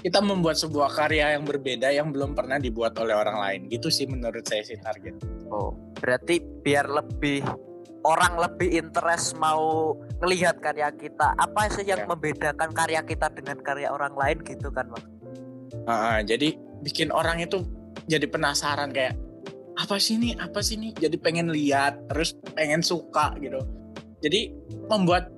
kita 0.00 0.18
membuat 0.20 0.56
sebuah 0.56 0.88
karya 0.90 1.36
yang 1.36 1.44
berbeda 1.44 1.92
yang 1.92 2.08
belum 2.10 2.32
pernah 2.32 2.56
dibuat 2.56 2.96
oleh 2.96 3.12
orang 3.12 3.36
lain 3.38 3.60
gitu 3.68 3.88
sih 3.88 4.04
menurut 4.04 4.40
saya 4.42 4.64
sih 4.64 4.76
target 4.76 5.16
Oh, 5.56 5.72
berarti 5.96 6.44
biar 6.60 6.84
lebih 6.84 7.40
orang 8.04 8.36
lebih 8.36 8.76
interest 8.76 9.40
mau 9.40 9.96
ngelihat 10.20 10.60
karya 10.60 10.92
kita. 10.92 11.32
Apa 11.40 11.72
sih 11.72 11.88
yang 11.88 12.04
Ya. 12.04 12.08
membedakan 12.12 12.76
karya 12.76 13.00
kita 13.00 13.32
dengan 13.32 13.56
karya 13.64 13.88
orang 13.88 14.12
lain 14.12 14.44
gitu 14.44 14.68
kan, 14.68 14.92
Mas? 14.92 15.00
Ah, 15.88 15.92
ah, 15.92 16.18
jadi 16.20 16.52
bikin 16.84 17.08
orang 17.08 17.40
itu 17.40 17.64
jadi 18.04 18.28
penasaran 18.28 18.92
kayak 18.92 19.16
apa 19.76 20.00
sih 20.00 20.16
ini 20.16 20.32
apa 20.36 20.64
sih 20.64 20.80
ini 20.80 20.92
jadi 20.96 21.16
pengen 21.20 21.52
lihat 21.52 22.00
terus 22.08 22.32
pengen 22.56 22.80
suka 22.80 23.36
gitu 23.44 23.60
jadi 24.24 24.48
membuat 24.88 25.28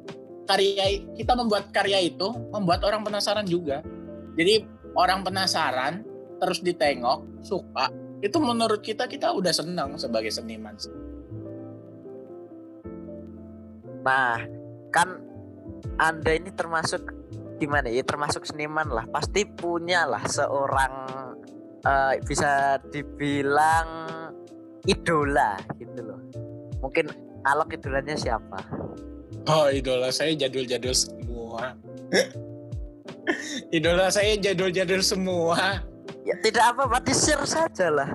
karya 0.47 1.03
kita 1.19 1.35
membuat 1.35 1.75
karya 1.75 2.07
itu 2.07 2.31
membuat 2.55 2.87
orang 2.87 3.03
penasaran 3.03 3.45
juga 3.51 3.83
jadi 4.39 4.63
orang 4.95 5.27
penasaran 5.27 6.07
terus 6.39 6.63
ditengok 6.63 7.27
suka 7.43 7.91
itu 8.19 8.37
menurut 8.43 8.83
kita 8.83 9.07
kita 9.07 9.31
udah 9.31 9.53
senang 9.55 9.95
sebagai 9.95 10.31
seniman 10.35 10.75
sih. 10.75 10.91
Nah, 14.03 14.41
kan 14.89 15.21
Anda 16.01 16.41
ini 16.41 16.49
termasuk 16.57 17.13
gimana 17.61 17.93
ya? 17.93 18.01
Termasuk 18.03 18.49
seniman 18.49 18.89
lah. 18.89 19.05
Pasti 19.13 19.45
punya 19.45 20.09
lah 20.09 20.25
seorang 20.25 20.95
eh, 21.85 22.15
bisa 22.25 22.81
dibilang 22.89 23.89
idola 24.89 25.61
gitu 25.77 26.01
loh. 26.03 26.21
Mungkin 26.81 27.29
Alok 27.47 27.79
idolanya 27.79 28.19
siapa? 28.19 28.61
Oh 29.47 29.71
idola 29.71 30.11
saya 30.11 30.35
jadul-jadul 30.35 30.93
semua. 30.93 31.73
idola 33.77 34.11
saya 34.11 34.35
jadul-jadul 34.37 35.01
semua. 35.01 35.87
Ya 36.29 36.37
tidak 36.45 36.77
apa-apa, 36.77 37.01
di-share 37.01 37.49
saja 37.49 37.89
lah. 37.89 38.11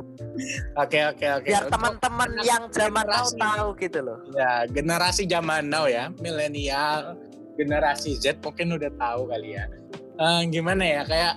Oke 0.77 1.01
oke 1.01 1.25
oke. 1.41 1.49
Biar 1.49 1.65
teman-teman 1.65 2.29
yang 2.45 2.69
zaman 2.69 3.09
now 3.09 3.25
tahu 3.25 3.67
gitu 3.81 4.05
loh. 4.05 4.21
Ya, 4.37 4.69
generasi 4.69 5.25
zaman 5.25 5.65
now 5.65 5.89
ya, 5.89 6.13
milenial, 6.21 7.17
generasi 7.57 8.13
Z 8.21 8.37
mungkin 8.45 8.77
udah 8.77 8.93
tahu 9.01 9.25
kali 9.33 9.57
ya. 9.57 9.65
Eh, 9.97 10.41
gimana 10.53 10.85
ya, 10.85 11.01
kayak 11.09 11.35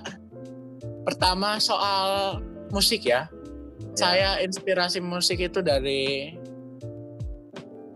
pertama 1.08 1.56
soal 1.56 2.40
musik 2.68 3.08
ya. 3.08 3.32
Saya 3.96 4.44
inspirasi 4.44 5.00
musik 5.00 5.40
itu 5.40 5.64
dari 5.64 6.36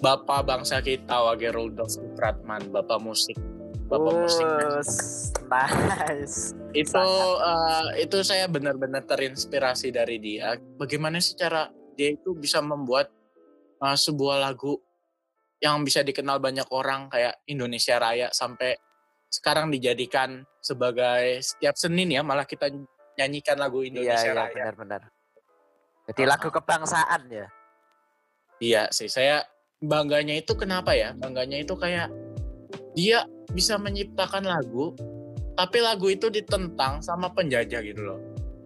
Bapak 0.01 0.49
bangsa 0.49 0.81
kita 0.81 1.21
Wage 1.29 1.53
Rudolf 1.53 1.93
Supratman, 1.93 2.73
Bapak 2.73 2.97
musik. 3.05 3.37
Bapak 3.91 4.15
musik. 4.23 4.47
Oh, 4.47 4.79
nice. 5.51 6.55
Itu 6.71 7.03
eh, 7.43 8.07
itu 8.07 8.17
saya 8.23 8.47
benar-benar 8.47 9.03
terinspirasi 9.03 9.91
dari 9.91 10.23
dia. 10.23 10.55
Bagaimana 10.79 11.19
sih 11.19 11.35
cara 11.35 11.67
dia 11.99 12.15
itu 12.15 12.39
bisa 12.39 12.63
membuat 12.63 13.11
eh, 13.83 13.99
sebuah 13.99 14.47
lagu 14.47 14.79
yang 15.59 15.83
bisa 15.83 16.07
dikenal 16.07 16.39
banyak 16.39 16.71
orang 16.71 17.11
kayak 17.11 17.43
Indonesia 17.51 17.99
Raya 17.99 18.31
sampai 18.31 18.79
sekarang 19.27 19.75
dijadikan 19.75 20.47
sebagai 20.63 21.43
setiap 21.43 21.75
Senin 21.75 22.15
ya 22.15 22.23
malah 22.23 22.47
kita 22.47 22.71
nyanyikan 23.19 23.59
lagu 23.59 23.83
Iya, 23.83 23.91
Indonesia 23.91 24.31
iya 24.31 24.39
Raya. 24.39 24.55
benar-benar. 24.55 25.03
Jadi 26.11 26.23
lagu 26.31 26.49
kebangsaan 26.49 27.23
ya. 27.27 27.47
Iya 28.63 28.83
sih, 28.95 29.11
saya 29.11 29.43
bangganya 29.83 30.39
itu 30.39 30.55
kenapa 30.55 30.95
ya? 30.95 31.11
Bangganya 31.19 31.59
itu 31.59 31.75
kayak 31.75 32.09
dia 32.95 33.23
bisa 33.53 33.77
menciptakan 33.77 34.47
lagu, 34.47 34.95
tapi 35.59 35.79
lagu 35.83 36.09
itu 36.09 36.33
ditentang 36.33 37.05
sama 37.05 37.29
penjajah 37.31 37.81
gitu 37.85 38.01
loh. 38.01 38.21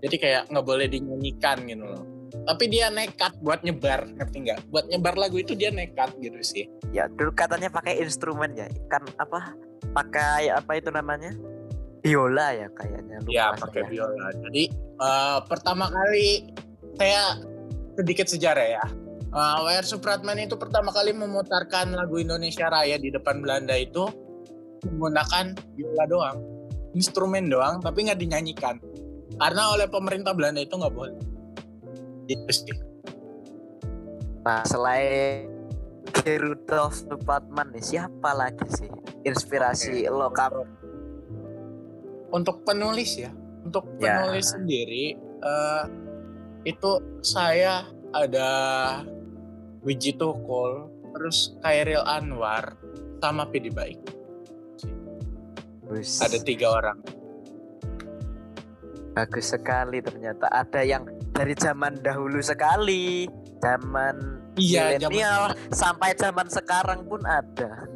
Jadi 0.04 0.16
kayak 0.20 0.42
nggak 0.52 0.66
boleh 0.66 0.86
dinyanyikan 0.86 1.64
gitu 1.64 1.84
loh. 1.84 2.04
Tapi 2.44 2.64
dia 2.68 2.92
nekat 2.92 3.40
buat 3.40 3.64
nyebar, 3.64 4.04
ngerti 4.20 4.36
nggak? 4.44 4.60
Buat 4.68 4.86
nyebar 4.92 5.14
lagu 5.16 5.40
itu 5.40 5.56
dia 5.56 5.72
nekat 5.72 6.12
gitu 6.20 6.36
sih. 6.44 6.68
Ya 6.92 7.08
dulu 7.08 7.32
katanya 7.32 7.72
pakai 7.72 7.98
instrumen 8.04 8.52
ya. 8.52 8.68
Kan 8.92 9.06
apa? 9.16 9.56
Pakai 9.96 10.52
apa 10.52 10.76
itu 10.76 10.92
namanya? 10.92 11.32
Biola 12.04 12.52
ya 12.52 12.68
kayaknya. 12.76 13.16
lupa 13.24 13.32
saya. 13.32 13.62
pakai 13.64 13.82
biola. 13.88 14.26
Jadi 14.44 14.62
eh, 14.76 15.38
pertama 15.48 15.88
kali 15.88 16.52
saya 17.00 17.40
sedikit 17.96 18.26
sejarah 18.28 18.66
ya. 18.66 18.84
Uh, 19.34 19.66
W.R. 19.66 19.82
Supratman 19.82 20.38
itu 20.46 20.54
pertama 20.54 20.94
kali 20.94 21.10
memutarkan 21.10 21.90
lagu 21.90 22.22
Indonesia 22.22 22.70
Raya 22.70 22.94
di 23.02 23.10
depan 23.10 23.42
Belanda 23.42 23.74
itu 23.74 24.06
menggunakan 24.84 25.56
biola 25.74 26.04
doang, 26.06 26.38
instrumen 26.92 27.48
doang, 27.48 27.80
tapi 27.80 28.06
nggak 28.06 28.20
dinyanyikan. 28.20 28.76
Karena 29.34 29.74
oleh 29.74 29.88
pemerintah 29.90 30.36
Belanda 30.36 30.62
itu 30.62 30.76
nggak 30.76 30.94
boleh. 30.94 31.16
Itu 32.30 32.50
sih. 32.52 32.76
Nah 34.44 34.62
selain 34.68 35.50
Rudolf 36.24 37.04
Supratman 37.04 37.74
nih 37.74 37.84
siapa 37.84 38.30
lagi 38.32 38.64
sih 38.70 38.88
inspirasi 39.26 40.06
lo 40.08 40.30
kamu? 40.30 40.64
Untuk 42.32 42.62
penulis 42.64 43.18
ya, 43.18 43.30
untuk 43.66 43.84
Ya. 43.98 44.22
penulis 44.24 44.52
sendiri 44.52 45.16
eh, 45.44 45.84
itu 46.64 47.20
saya 47.20 47.84
ada 48.14 48.48
Wiji 49.84 50.16
Tukul, 50.16 50.88
terus 51.12 51.52
Kairil 51.60 52.00
Anwar, 52.08 52.80
sama 53.20 53.44
Pidi 53.52 53.68
Baik. 53.68 54.00
Wis, 55.92 56.20
Ada 56.20 56.38
tiga 56.40 56.68
orang. 56.72 56.98
bagus 59.14 59.54
sekali 59.54 60.02
ternyata 60.02 60.50
ada 60.50 60.82
yang 60.82 61.06
dari 61.30 61.54
zaman 61.54 62.02
dahulu 62.02 62.42
sekali, 62.42 63.30
zaman 63.62 64.42
Iya, 64.54 64.98
milenial 64.98 65.54
sampai 65.70 66.18
zaman 66.18 66.46
sekarang 66.46 67.06
pun 67.06 67.22
ada. 67.22 67.86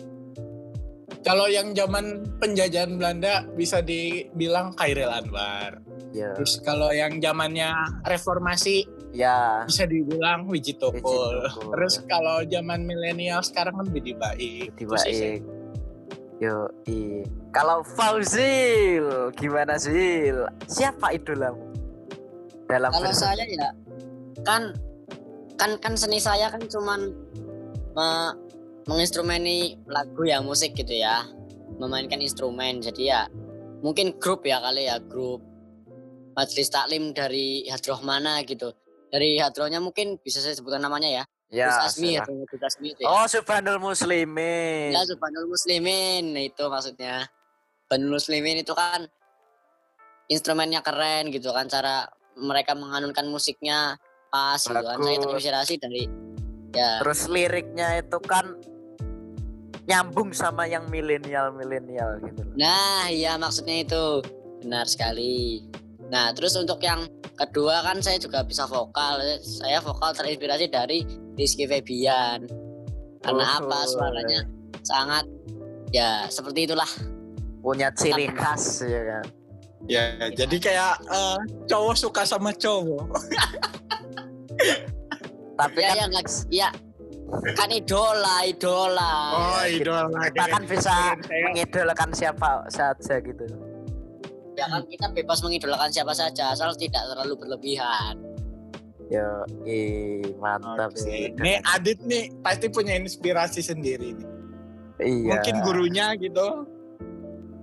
Kalau 1.27 1.51
yang 1.51 1.75
zaman 1.75 2.23
penjajahan 2.39 2.99
Belanda 2.99 3.47
bisa 3.55 3.83
dibilang 3.83 4.75
Kairil 4.79 5.11
Anwar. 5.11 5.83
Ya, 6.15 6.35
Terus 6.39 6.63
kalau 6.63 6.95
yang 6.95 7.19
zamannya 7.19 7.75
reformasi 8.07 8.87
ya. 9.11 9.67
bisa 9.67 9.85
dibilang 9.91 10.47
Wiji 10.47 10.79
Tukul. 10.79 11.47
Terus 11.51 12.01
kalau 12.07 12.47
zaman 12.47 12.87
milenial 12.87 13.43
sekarang 13.43 13.75
kan 13.75 13.87
Pidi 13.91 14.15
Baik. 14.15 14.71
Sih 14.79 14.87
saya. 15.15 15.58
Yo, 16.39 16.71
i. 16.87 17.27
Kalau 17.51 17.83
Fauzil, 17.83 19.35
gimana 19.35 19.75
Zil? 19.75 20.47
Siapa 20.71 21.11
idolamu? 21.11 21.67
Dalam 22.71 22.95
Kalau 22.95 23.11
saya 23.11 23.43
ya 23.49 23.73
kan 24.47 24.71
kan 25.59 25.75
kan 25.83 25.95
seni 25.99 26.23
saya 26.23 26.47
kan 26.53 26.63
cuman 26.71 27.11
me- 27.97 28.37
menginstrumeni 28.87 29.77
lagu 29.91 30.23
ya 30.25 30.39
musik 30.39 30.79
gitu 30.79 30.95
ya 30.95 31.27
memainkan 31.77 32.23
instrumen 32.23 32.79
jadi 32.79 33.03
ya 33.03 33.21
mungkin 33.83 34.17
grup 34.17 34.47
ya 34.47 34.63
kali 34.63 34.87
ya 34.87 35.03
grup 35.03 35.43
majelis 36.39 36.71
taklim 36.71 37.11
dari 37.13 37.67
hadroh 37.67 37.99
mana 38.01 38.41
gitu 38.47 38.71
dari 39.11 39.37
hadrohnya 39.43 39.83
mungkin 39.83 40.17
bisa 40.23 40.39
saya 40.39 40.55
sebutkan 40.55 40.85
namanya 40.85 41.11
ya 41.11 41.25
ya, 41.49 41.85
Asmi 41.85 42.17
ya 42.17 42.25
silakan. 42.25 42.45
Gus 42.45 42.63
Asmi 42.63 42.89
itu 42.93 43.01
ya 43.03 43.09
Oh, 43.09 43.25
Subhanul 43.25 43.79
Muslimin. 43.81 44.93
ya 44.93 45.03
Subhanul 45.05 45.47
Muslimin 45.49 46.25
itu 46.37 46.65
maksudnya 46.69 47.29
Subhanul 47.87 48.13
Muslimin 48.17 48.57
itu 48.61 48.73
kan 48.73 49.09
instrumennya 50.29 50.85
keren 50.85 51.33
gitu 51.33 51.49
kan 51.51 51.67
cara 51.67 52.05
mereka 52.37 52.77
menganunkan 52.77 53.25
musiknya 53.27 53.97
pas 54.29 54.61
gitu 54.61 54.77
kan 54.77 55.01
saya 55.01 55.17
Bagus. 55.17 55.25
terinspirasi 55.25 55.75
dari 55.81 56.03
ya 56.77 57.01
Terus 57.01 57.21
liriknya 57.27 57.89
itu 57.99 58.19
kan 58.21 58.45
nyambung 59.89 60.37
sama 60.37 60.69
yang 60.69 60.85
milenial 60.93 61.49
milenial 61.57 62.21
gitu. 62.21 62.45
Nah, 62.61 63.09
iya 63.09 63.41
maksudnya 63.41 63.89
itu. 63.89 64.21
Benar 64.61 64.85
sekali. 64.85 65.65
Nah, 66.09 66.33
terus 66.33 66.57
untuk 66.57 66.81
yang 66.81 67.05
kedua 67.37 67.85
kan 67.85 68.01
saya 68.01 68.17
juga 68.17 68.41
bisa 68.43 68.65
vokal. 68.65 69.21
Saya 69.41 69.79
vokal 69.79 70.13
terinspirasi 70.13 70.67
dari 70.69 71.05
Rizky 71.37 71.65
Febian. 71.65 72.45
Karena 73.21 73.45
Oh. 73.45 73.57
apa? 73.67 73.79
Suaranya 73.85 74.41
sangat 74.81 75.25
ya 75.93 76.25
seperti 76.29 76.65
itulah. 76.65 76.89
Punya 77.61 77.93
ciri 77.93 78.31
khas 78.33 78.83
ya 78.83 79.03
kan. 79.05 79.25
Ya, 79.87 80.03
jadi 80.31 80.57
kayak 80.59 80.95
eh, 81.07 81.39
cowok 81.67 81.95
suka 81.95 82.23
sama 82.25 82.51
cowok. 82.53 83.07
Tapi 85.59 85.79
Ya, 85.83 85.95
kan 85.95 86.11
ya, 86.11 86.23
ya. 86.51 86.69
Kan 87.53 87.69
idola, 87.69 88.41
idola. 88.43 89.13
Oh, 89.37 89.63
idola. 89.69 90.19
kita 90.33 90.45
kan 90.49 90.63
bisa 90.65 90.95
mengidolakan 91.29 92.11
siapa 92.15 92.65
saja 92.71 93.21
gitu. 93.21 93.45
Ya 94.59 94.67
kan 94.67 94.83
kita 94.91 95.07
bebas 95.15 95.39
mengidolakan 95.47 95.87
siapa 95.95 96.11
saja 96.19 96.51
asal 96.51 96.75
tidak 96.75 97.07
terlalu 97.07 97.39
berlebihan. 97.39 98.19
Yo, 99.07 99.47
ih, 99.63 100.35
mantap 100.43 100.91
Oke. 100.91 101.01
sih. 101.01 101.31
Nih 101.39 101.63
Adit 101.63 102.03
nih 102.03 102.35
pasti 102.43 102.67
punya 102.67 102.99
inspirasi 102.99 103.63
sendiri 103.63 104.19
nih. 104.19 104.29
Iya. 104.99 105.39
Mungkin 105.39 105.55
gurunya 105.63 106.13
gitu. 106.19 106.67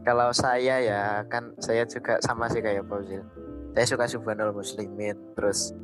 Kalau 0.08 0.32
saya 0.32 0.80
ya 0.80 1.04
kan 1.28 1.52
saya 1.60 1.84
juga 1.84 2.16
sama 2.24 2.48
sih 2.48 2.64
kayak 2.64 2.88
Fauzil. 2.88 3.28
Saya 3.76 3.86
suka 3.92 4.06
Subhanul 4.08 4.56
Muslimin, 4.56 5.20
terus 5.36 5.76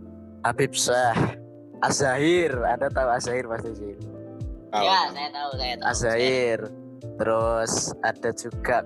Habib 0.48 0.72
Syah, 0.72 1.36
Azahir, 1.84 2.56
Anda 2.56 2.88
tahu 2.88 3.12
Azahir 3.12 3.52
pasti 3.52 3.76
sih. 3.76 3.94
Ya, 4.72 5.12
saya 5.12 5.28
tahu, 5.36 5.50
saya 5.60 5.76
tahu. 5.76 5.88
Azahir. 5.92 6.60
Terus 7.20 7.74
ada 8.00 8.30
juga 8.32 8.78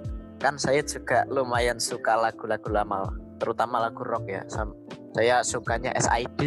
kan 0.46 0.62
saya 0.62 0.86
juga 0.86 1.26
lumayan 1.26 1.82
suka 1.82 2.14
lagu-lagu 2.14 2.70
lama, 2.70 3.10
terutama 3.42 3.82
lagu 3.82 4.06
rock 4.06 4.30
ya. 4.30 4.46
Saya 5.18 5.42
sukanya 5.42 5.90
SID. 5.98 6.42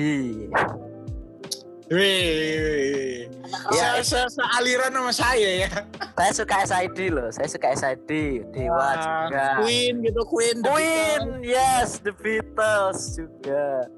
Wih. 1.90 3.26
Ya. 3.72 3.98
Ya, 3.98 4.04
se 4.04 4.20
sealiran 4.28 4.92
sama 4.92 5.10
saya 5.10 5.50
ya. 5.66 5.70
Saya 6.14 6.32
suka 6.36 6.54
SID 6.68 6.98
loh. 7.10 7.26
Saya 7.32 7.48
suka 7.50 7.74
SID. 7.74 8.44
Dewa 8.54 8.76
Wah, 8.76 8.94
juga. 9.00 9.44
Queen 9.64 9.94
gitu, 10.04 10.22
Queen. 10.28 10.56
The 10.62 10.68
Queen, 10.68 11.20
Beatles. 11.40 11.48
yes, 11.48 11.88
The 12.04 12.12
Beatles 12.12 13.00
juga. 13.16 13.88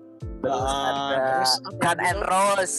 Terus 0.41 0.55
Ah, 0.65 0.87
ada 0.89 1.17
terus 1.19 1.53
Gun 1.77 1.99
and? 2.01 2.21
Rose, 2.25 2.77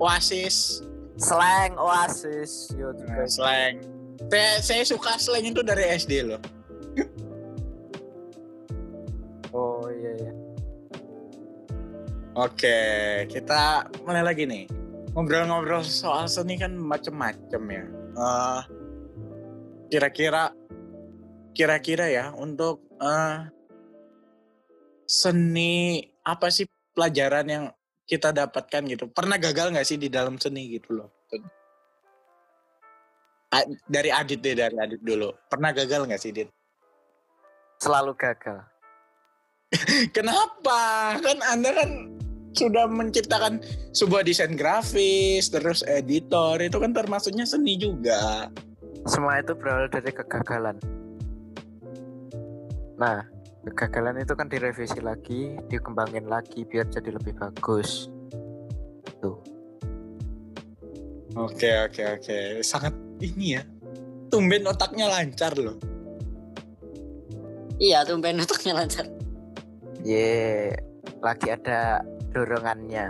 Oasis. 0.00 0.86
Slang, 1.18 1.74
Oasis, 1.74 2.70
yo 2.78 2.94
juga. 2.94 3.26
Nah, 3.26 3.28
slang. 3.28 3.97
Saya, 4.28 4.60
saya 4.60 4.82
suka 4.84 5.16
slang 5.16 5.48
itu 5.48 5.64
dari 5.64 5.88
SD 5.96 6.12
loh. 6.28 6.40
Oh 9.56 9.88
iya 9.88 10.12
iya. 10.20 10.32
Oke, 12.36 12.78
kita 13.32 13.88
mulai 14.04 14.20
lagi 14.22 14.44
nih. 14.44 14.68
Ngobrol-ngobrol 15.16 15.82
soal 15.82 16.28
seni 16.28 16.60
kan 16.60 16.76
macem-macem 16.76 17.62
ya. 17.66 17.84
Eh, 18.14 18.62
kira-kira, 19.90 20.52
kira-kira 21.56 22.06
ya 22.12 22.30
untuk 22.36 22.84
eh, 23.00 23.48
seni 25.08 26.04
apa 26.22 26.52
sih 26.52 26.68
pelajaran 26.92 27.46
yang 27.48 27.64
kita 28.04 28.30
dapatkan 28.30 28.84
gitu? 28.92 29.08
Pernah 29.08 29.40
gagal 29.40 29.72
nggak 29.72 29.88
sih 29.88 29.96
di 29.96 30.12
dalam 30.12 30.36
seni 30.36 30.68
gitu 30.76 31.00
loh? 31.00 31.17
Dari 33.88 34.10
Adit 34.12 34.44
deh, 34.44 34.52
dari 34.52 34.76
Adit 34.76 35.00
dulu. 35.00 35.32
Pernah 35.48 35.72
gagal 35.72 36.04
nggak 36.04 36.20
sih, 36.20 36.32
Dit? 36.36 36.52
Selalu 37.80 38.12
gagal. 38.18 38.60
Kenapa? 40.16 41.16
Kan 41.20 41.38
Anda 41.48 41.72
kan 41.72 41.90
sudah 42.52 42.90
menciptakan 42.90 43.62
sebuah 43.94 44.26
desain 44.26 44.58
grafis, 44.58 45.48
terus 45.48 45.80
editor, 45.86 46.60
itu 46.60 46.76
kan 46.76 46.92
termasuknya 46.92 47.46
seni 47.48 47.78
juga. 47.78 48.52
Semua 49.06 49.40
itu 49.40 49.54
berawal 49.54 49.88
dari 49.88 50.10
kegagalan. 50.10 50.76
Nah, 52.98 53.22
kegagalan 53.72 54.20
itu 54.20 54.34
kan 54.34 54.50
direvisi 54.50 54.98
lagi, 54.98 55.54
dikembangin 55.70 56.26
lagi 56.26 56.66
biar 56.66 56.90
jadi 56.90 57.14
lebih 57.14 57.38
bagus. 57.38 58.10
Tuh. 59.22 59.38
Oke, 61.38 61.70
oke, 61.86 62.02
oke. 62.18 62.38
Sangat 62.66 62.90
ini 63.20 63.58
ya. 63.58 63.62
Tumben 64.28 64.64
otaknya 64.68 65.08
lancar 65.08 65.56
loh. 65.56 65.76
Iya, 67.78 68.02
tumben 68.04 68.42
otaknya 68.42 68.74
lancar. 68.74 69.06
Ye, 70.02 70.74
lagi 71.22 71.48
ada 71.50 72.02
dorongannya. 72.30 73.06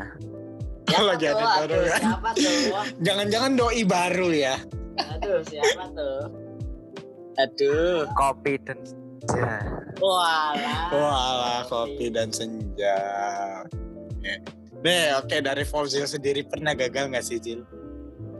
Lagi 0.88 1.28
ada 1.28 1.44
dorongan. 1.68 2.00
siapa 2.00 2.28
tuh? 2.32 2.52
Jangan-jangan 3.06 3.52
doi 3.60 3.82
baru 3.84 4.28
ya. 4.32 4.56
Aduh, 4.96 5.44
siapa 5.44 5.84
tuh? 5.92 6.20
Aduh, 7.38 8.08
Kopi 8.16 8.56
dan 8.64 8.80
senja. 8.82 9.52
walah. 10.00 10.88
Walah, 10.90 11.60
kopi 11.68 12.08
dan 12.10 12.32
senja. 12.32 12.98
Oke. 14.10 14.34
Deh, 14.80 15.12
oke 15.18 15.36
dari 15.38 15.62
Fauzil 15.62 16.08
sendiri 16.08 16.42
pernah 16.42 16.72
gagal 16.72 17.12
nggak 17.12 17.22
sih, 17.22 17.38
Cil? 17.38 17.62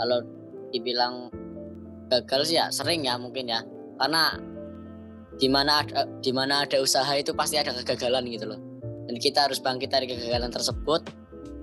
Kalau 0.00 0.18
dibilang 0.72 1.28
gagal 2.08 2.52
sih 2.52 2.56
ya 2.56 2.72
sering 2.72 3.04
ya 3.04 3.16
mungkin 3.20 3.48
ya. 3.48 3.60
Karena 4.00 4.34
di 5.38 5.46
mana 5.46 5.84
ada 5.84 6.08
di 6.18 6.32
mana 6.34 6.66
ada 6.66 6.82
usaha 6.82 7.08
itu 7.14 7.30
pasti 7.36 7.60
ada 7.60 7.70
kegagalan 7.70 8.26
gitu 8.28 8.48
loh. 8.50 8.60
Dan 9.08 9.16
kita 9.16 9.48
harus 9.48 9.62
bangkit 9.62 9.88
dari 9.92 10.08
kegagalan 10.08 10.50
tersebut. 10.50 11.06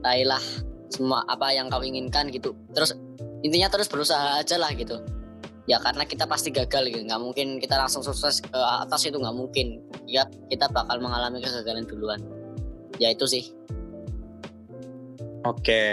Raihlah 0.06 0.42
semua 0.90 1.26
apa 1.26 1.52
yang 1.52 1.68
kau 1.68 1.82
inginkan 1.82 2.30
gitu. 2.30 2.54
Terus 2.72 2.94
intinya 3.42 3.70
terus 3.70 3.90
berusaha 3.90 4.42
aja 4.42 4.58
lah 4.58 4.72
gitu. 4.74 5.02
Ya 5.66 5.82
karena 5.82 6.06
kita 6.06 6.30
pasti 6.30 6.54
gagal 6.54 6.94
gitu. 6.94 7.04
Nggak 7.06 7.22
mungkin 7.22 7.48
kita 7.58 7.78
langsung 7.78 8.06
sukses 8.06 8.38
ke 8.42 8.58
atas 8.58 9.02
itu 9.10 9.18
nggak 9.18 9.34
mungkin. 9.34 9.82
Ya 10.06 10.30
kita 10.50 10.70
bakal 10.70 11.02
mengalami 11.02 11.42
kegagalan 11.42 11.90
duluan. 11.90 12.22
Ya 13.02 13.10
itu 13.10 13.26
sih. 13.26 13.50
Oke. 15.46 15.84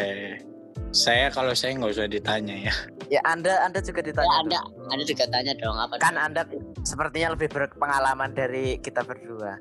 Saya 0.92 1.32
kalau 1.32 1.56
saya 1.56 1.76
nggak 1.76 1.92
usah 1.92 2.08
ditanya 2.08 2.68
ya. 2.68 2.74
Ya 3.12 3.20
Anda 3.28 3.60
Anda 3.68 3.84
juga 3.84 4.00
ditanya. 4.00 4.24
Ya. 4.24 4.40
Anda 4.40 4.58
Anda 4.88 5.04
juga 5.04 5.28
tanya 5.28 5.52
dong 5.60 5.76
apa 5.76 6.00
Kan 6.00 6.16
dong? 6.16 6.32
Anda 6.32 6.42
sepertinya 6.80 7.36
lebih 7.36 7.52
berpengalaman 7.52 8.32
dari 8.32 8.80
kita 8.80 9.04
berdua. 9.04 9.60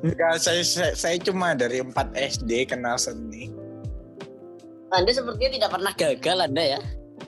Enggak, 0.00 0.40
saya, 0.40 0.62
saya, 0.64 0.96
saya 0.96 1.16
cuma 1.20 1.52
dari 1.52 1.84
4 1.84 1.92
SD 2.16 2.72
kenal 2.72 2.96
seni. 2.96 3.52
Anda 4.88 5.12
sepertinya 5.12 5.50
tidak 5.60 5.70
pernah 5.76 5.92
gagal 5.92 6.38
Anda 6.40 6.62
ya. 6.78 6.80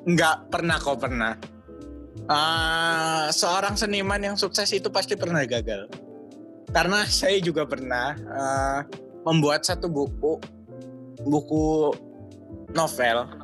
Enggak 0.08 0.48
pernah 0.48 0.76
kok 0.80 0.96
pernah. 0.96 1.36
Ah, 2.24 3.28
seorang 3.28 3.76
seniman 3.76 4.24
yang 4.24 4.36
sukses 4.40 4.72
itu 4.72 4.88
pasti 4.88 5.20
pernah 5.20 5.44
gagal. 5.44 5.84
Karena 6.72 7.04
saya 7.04 7.36
juga 7.44 7.68
pernah 7.68 8.16
ah, 8.32 8.80
membuat 9.28 9.68
satu 9.68 9.84
buku, 9.84 10.40
buku 11.28 11.92
novel. 12.72 13.43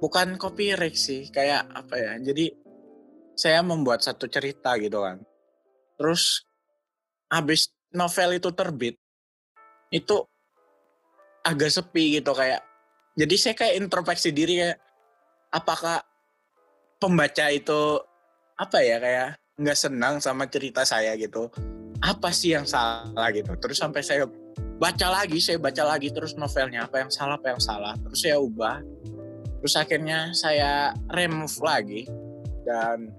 Bukan 0.00 0.40
copyright 0.40 0.96
sih, 0.96 1.28
kayak 1.28 1.68
apa 1.76 1.94
ya? 2.00 2.12
Jadi 2.18 2.50
saya 3.36 3.60
membuat 3.60 4.00
satu 4.00 4.28
cerita 4.28 4.76
gitu 4.80 5.04
kan. 5.04 5.20
Terus 6.00 6.44
habis 7.28 7.68
novel 7.92 8.40
itu 8.40 8.50
terbit, 8.56 8.96
itu 9.92 10.16
agak 11.44 11.68
sepi 11.72 12.20
gitu 12.20 12.32
kayak. 12.32 12.64
Jadi 13.16 13.34
saya 13.36 13.54
kayak 13.56 13.76
introspeksi 13.80 14.32
diri 14.32 14.64
kayak 14.64 14.80
apakah 15.52 16.00
pembaca 16.96 17.48
itu 17.52 18.00
apa 18.56 18.78
ya 18.84 18.96
kayak 19.00 19.28
nggak 19.60 19.76
senang 19.76 20.20
sama 20.20 20.48
cerita 20.48 20.84
saya 20.84 21.16
gitu. 21.16 21.52
Apa 22.00 22.32
sih 22.32 22.56
yang 22.56 22.64
salah 22.64 23.28
gitu. 23.32 23.52
Terus 23.60 23.76
sampai 23.76 24.00
saya 24.00 24.24
baca 24.80 25.12
lagi, 25.12 25.36
saya 25.36 25.60
baca 25.60 25.84
lagi 25.84 26.08
terus 26.08 26.32
novelnya 26.32 26.88
apa 26.88 27.04
yang 27.04 27.12
salah, 27.12 27.36
apa 27.36 27.52
yang 27.52 27.60
salah. 27.60 27.92
Terus 28.00 28.20
saya 28.24 28.40
ubah. 28.40 28.80
Terus 29.60 29.74
akhirnya 29.76 30.32
saya 30.32 30.96
remove 31.12 31.52
lagi 31.60 32.08
dan 32.64 33.12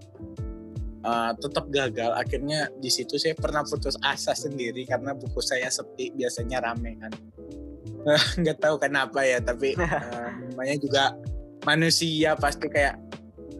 uh, 1.05 1.31
tetap 1.37 1.69
gagal. 1.69 2.11
Akhirnya 2.17 2.69
di 2.81 2.89
situ 2.89 3.17
saya 3.21 3.37
pernah 3.37 3.61
putus 3.61 3.95
asa 4.01 4.33
sendiri 4.33 4.85
karena 4.89 5.13
buku 5.13 5.39
saya 5.39 5.69
sepi, 5.69 6.09
biasanya 6.17 6.65
rame 6.65 6.97
kan. 6.97 7.13
Nggak 8.41 8.57
tahu 8.57 8.75
kenapa 8.81 9.21
ya, 9.21 9.37
tapi 9.37 9.77
uh, 9.77 10.29
namanya 10.51 10.75
juga 10.81 11.03
manusia 11.61 12.33
pasti 12.33 12.65
kayak 12.65 12.97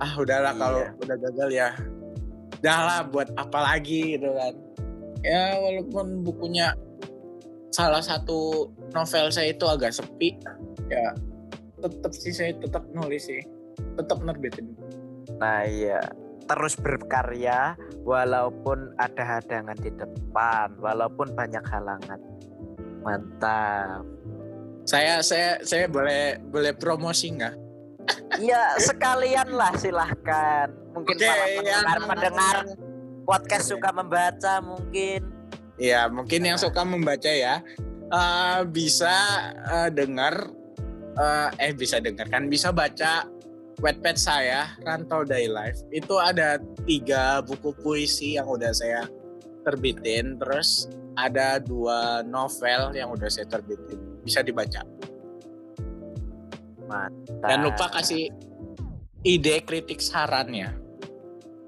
ah 0.02 0.14
udahlah 0.18 0.54
kalau 0.58 0.82
Iya. 0.82 0.98
udah 1.06 1.18
gagal 1.30 1.50
ya 1.54 1.70
udahlah 2.62 3.00
buat 3.10 3.30
apa 3.38 3.60
lagi 3.62 4.18
gitu 4.18 4.30
kan 4.34 4.54
ya 5.22 5.62
walaupun 5.62 6.26
bukunya 6.26 6.74
salah 7.70 8.02
satu 8.02 8.70
novel 8.94 9.30
saya 9.30 9.54
itu 9.54 9.66
agak 9.70 9.94
sepi 9.94 10.42
ya 10.90 11.14
tetap 11.82 12.12
sih 12.14 12.32
saya 12.32 12.54
tetap 12.56 12.86
nulis 12.94 13.26
sih 13.26 13.42
tetap 13.98 14.22
nerbitin 14.22 14.72
Nah 15.38 15.66
iya, 15.66 15.98
terus 16.46 16.78
berkarya 16.78 17.74
walaupun 18.06 18.94
ada 19.02 19.24
hadangan 19.26 19.74
di 19.74 19.90
depan, 19.90 20.70
walaupun 20.78 21.34
banyak 21.34 21.66
halangan. 21.66 22.20
Mantap. 23.02 24.06
saya 24.82 25.22
saya 25.22 25.58
saya 25.62 25.86
boleh 25.86 26.38
boleh 26.46 26.74
promosi 26.74 27.34
nggak 27.34 27.56
Iya, 28.38 28.78
sekalian 28.78 29.54
lah 29.54 29.74
silahkan. 29.78 30.70
Mungkin 30.94 31.16
Oke, 31.16 31.26
para 31.26 31.46
yang- 31.48 31.58
pendengar-pendengar 31.64 32.56
podcast 33.24 33.66
suka 33.70 33.90
membaca 33.90 34.54
mungkin. 34.62 35.22
ya 35.78 36.06
mungkin 36.06 36.46
yang 36.46 36.58
suka 36.62 36.86
membaca 36.86 37.30
ya 37.30 37.66
eh, 38.06 38.60
bisa 38.68 39.14
eh, 39.66 39.90
dengar 39.90 40.50
eh, 41.18 41.50
eh 41.60 41.72
bisa 41.76 41.98
dengar 42.00 42.28
kan 42.30 42.48
bisa 42.48 42.70
baca 42.72 43.28
Wattpad 43.82 44.18
saya 44.20 44.78
Rantau 44.86 45.26
Day 45.26 45.50
Life 45.50 45.82
itu 45.90 46.16
ada 46.22 46.62
tiga 46.86 47.42
buku 47.42 47.74
puisi 47.82 48.38
yang 48.38 48.46
udah 48.46 48.70
saya 48.76 49.10
terbitin 49.66 50.38
terus 50.38 50.86
ada 51.18 51.58
dua 51.58 52.22
novel 52.24 52.94
yang 52.94 53.10
udah 53.10 53.28
saya 53.28 53.50
terbitin 53.50 53.98
bisa 54.22 54.46
dibaca 54.46 54.86
Mantap. 56.86 57.48
dan 57.48 57.60
lupa 57.66 57.90
kasih 57.90 58.30
ide 59.26 59.64
kritik 59.66 59.98
sarannya 59.98 60.82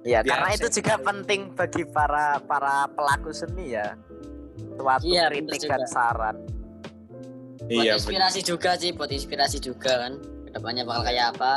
Ya, 0.03 0.19
biar 0.19 0.35
karena 0.35 0.49
itu 0.59 0.67
juga 0.83 0.95
tahu. 0.99 1.07
penting 1.07 1.41
bagi 1.55 1.83
para 1.87 2.35
para 2.43 2.91
pelaku 2.91 3.31
seni 3.31 3.71
ya. 3.71 3.95
Suatu 4.75 5.07
Iya, 5.07 5.31
bener 5.31 5.47
kritik 5.47 5.61
dan 5.71 5.83
saran. 5.87 6.35
Buat 7.73 7.89
iya 7.89 7.97
bener. 7.99 8.21
inspirasi 8.21 8.39
juga 8.45 8.77
sih 8.77 8.93
buat 8.93 9.09
inspirasi 9.11 9.57
juga 9.59 10.07
kan 10.07 10.13
ke 10.21 10.49
depannya 10.53 10.83
bakal 10.85 11.03
kayak 11.09 11.27
apa 11.37 11.55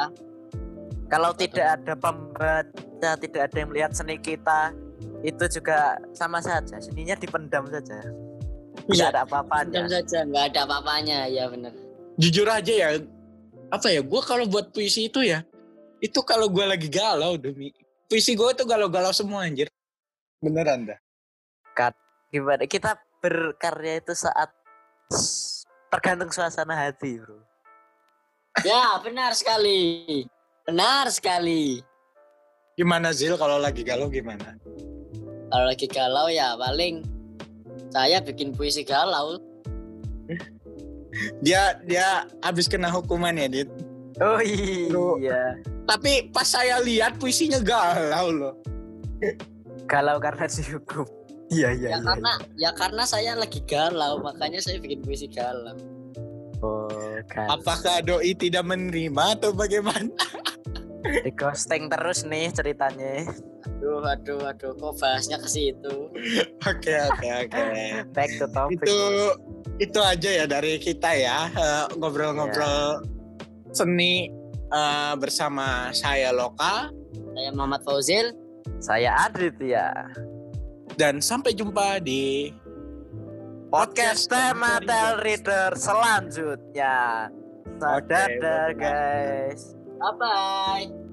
Kalau 1.07 1.31
tidak 1.39 1.79
ada 1.79 1.95
pembaca, 1.95 3.11
tidak 3.23 3.43
ada 3.47 3.57
yang 3.63 3.71
melihat 3.71 3.95
seni 3.95 4.19
kita, 4.19 4.75
itu 5.23 5.45
juga 5.55 5.95
sama 6.11 6.43
saja. 6.43 6.83
Seninya 6.83 7.15
dipendam 7.15 7.63
saja. 7.71 8.11
Tidak 8.91 8.91
Iya, 8.91 9.15
ada 9.15 9.23
apa-apanya. 9.23 9.87
Pendam 9.87 9.87
saja 9.87 10.27
nggak 10.27 10.45
ada 10.51 10.61
apa-apanya 10.67 11.31
ya 11.31 11.47
bener 11.47 11.71
jujur 12.17 12.49
aja 12.49 12.73
ya 12.73 12.89
apa 13.69 13.93
ya 13.93 14.01
gue 14.01 14.21
kalau 14.25 14.49
buat 14.49 14.73
puisi 14.73 15.13
itu 15.13 15.21
ya 15.23 15.45
itu 16.01 16.17
kalau 16.25 16.49
gue 16.49 16.65
lagi 16.65 16.89
galau 16.89 17.37
demi 17.37 17.73
puisi 18.09 18.33
gue 18.33 18.49
tuh 18.57 18.65
galau-galau 18.65 19.13
semua 19.13 19.45
anjir 19.45 19.69
beneran 20.41 20.89
dah 20.89 20.99
Gimana? 22.27 22.67
Kita 22.67 22.99
berkarya 23.23 24.03
itu 24.03 24.13
saat 24.13 24.51
tergantung 25.93 26.31
suasana 26.35 26.75
hati, 26.75 27.21
bro. 27.21 27.39
ya 28.65 28.97
benar 29.05 29.37
sekali 29.37 30.25
benar 30.65 31.13
sekali 31.13 31.85
gimana 32.77 33.13
Zil 33.13 33.37
kalau 33.37 33.61
lagi 33.61 33.85
galau 33.85 34.09
gimana 34.09 34.57
kalau 35.53 35.65
lagi 35.69 35.85
galau 35.87 36.27
ya 36.33 36.57
paling 36.57 37.05
saya 37.93 38.19
bikin 38.25 38.57
puisi 38.57 38.81
galau 38.81 39.37
dia 41.45 41.77
dia 41.85 42.25
habis 42.41 42.69
kena 42.69 42.89
hukuman 42.93 43.37
ya 43.37 43.49
dit 43.49 43.71
Oh 44.17 44.41
Bro. 44.89 45.21
iya. 45.21 45.61
tapi 45.85 46.33
pas 46.33 46.49
saya 46.49 46.81
lihat 46.81 47.21
puisinya 47.21 47.61
galau 47.61 48.33
loh 48.33 48.55
Galau 49.87 50.19
karena 50.19 50.45
dihukum. 50.51 51.07
Iya 51.47 51.71
iya 51.73 51.89
ya 51.89 51.99
iya. 51.99 51.99
karena 52.03 52.33
ya 52.59 52.71
karena 52.75 53.03
saya 53.07 53.33
lagi 53.39 53.63
galau 53.63 54.19
makanya 54.19 54.59
saya 54.59 54.83
bikin 54.83 55.03
puisi 55.03 55.31
galau 55.31 55.77
Oh, 56.65 56.89
kan. 57.29 57.53
apakah 57.53 58.01
doi 58.01 58.33
tidak 58.33 58.65
menerima 58.65 59.37
atau 59.37 59.53
bagaimana 59.53 60.09
Di 61.23 61.31
ghosting 61.37 61.87
terus 61.87 62.25
nih 62.27 62.49
ceritanya. 62.51 63.29
aduh 63.77 64.01
aduh 64.03 64.41
aduh 64.43 64.73
kok 64.75 64.97
bahasnya 64.99 65.37
ke 65.37 65.47
situ 65.47 66.09
oke 66.65 66.95
oke 67.13 67.29
oke 67.45 67.65
Back 68.17 68.31
to 68.41 68.47
topic. 68.51 68.81
itu 68.83 68.99
itu 69.77 70.01
aja 70.01 70.31
ya 70.33 70.45
dari 70.49 70.81
kita 70.81 71.13
ya 71.13 71.53
eh, 71.53 71.85
ngobrol-ngobrol 72.01 73.05
seni 73.71 74.33
eh, 74.73 75.15
bersama 75.21 75.93
saya 75.93 76.33
Loka 76.33 76.89
saya 77.37 77.53
Muhammad 77.53 77.85
Fauzil 77.85 78.33
Saya 78.81 79.15
Adit 79.29 79.55
ya. 79.63 79.93
Dan 80.97 81.21
sampai 81.21 81.53
jumpa 81.53 82.01
di 82.01 82.51
Podcast 83.69 84.33
tema 84.33 84.81
Tel 84.81 85.21
Reader 85.21 85.77
selanjutnya. 85.77 87.29
Oke, 87.77 88.09
Dadah 88.09 88.73
bye-bye. 88.73 88.81
guys. 88.81 89.77
bye 90.01 90.15
bye 90.17 91.06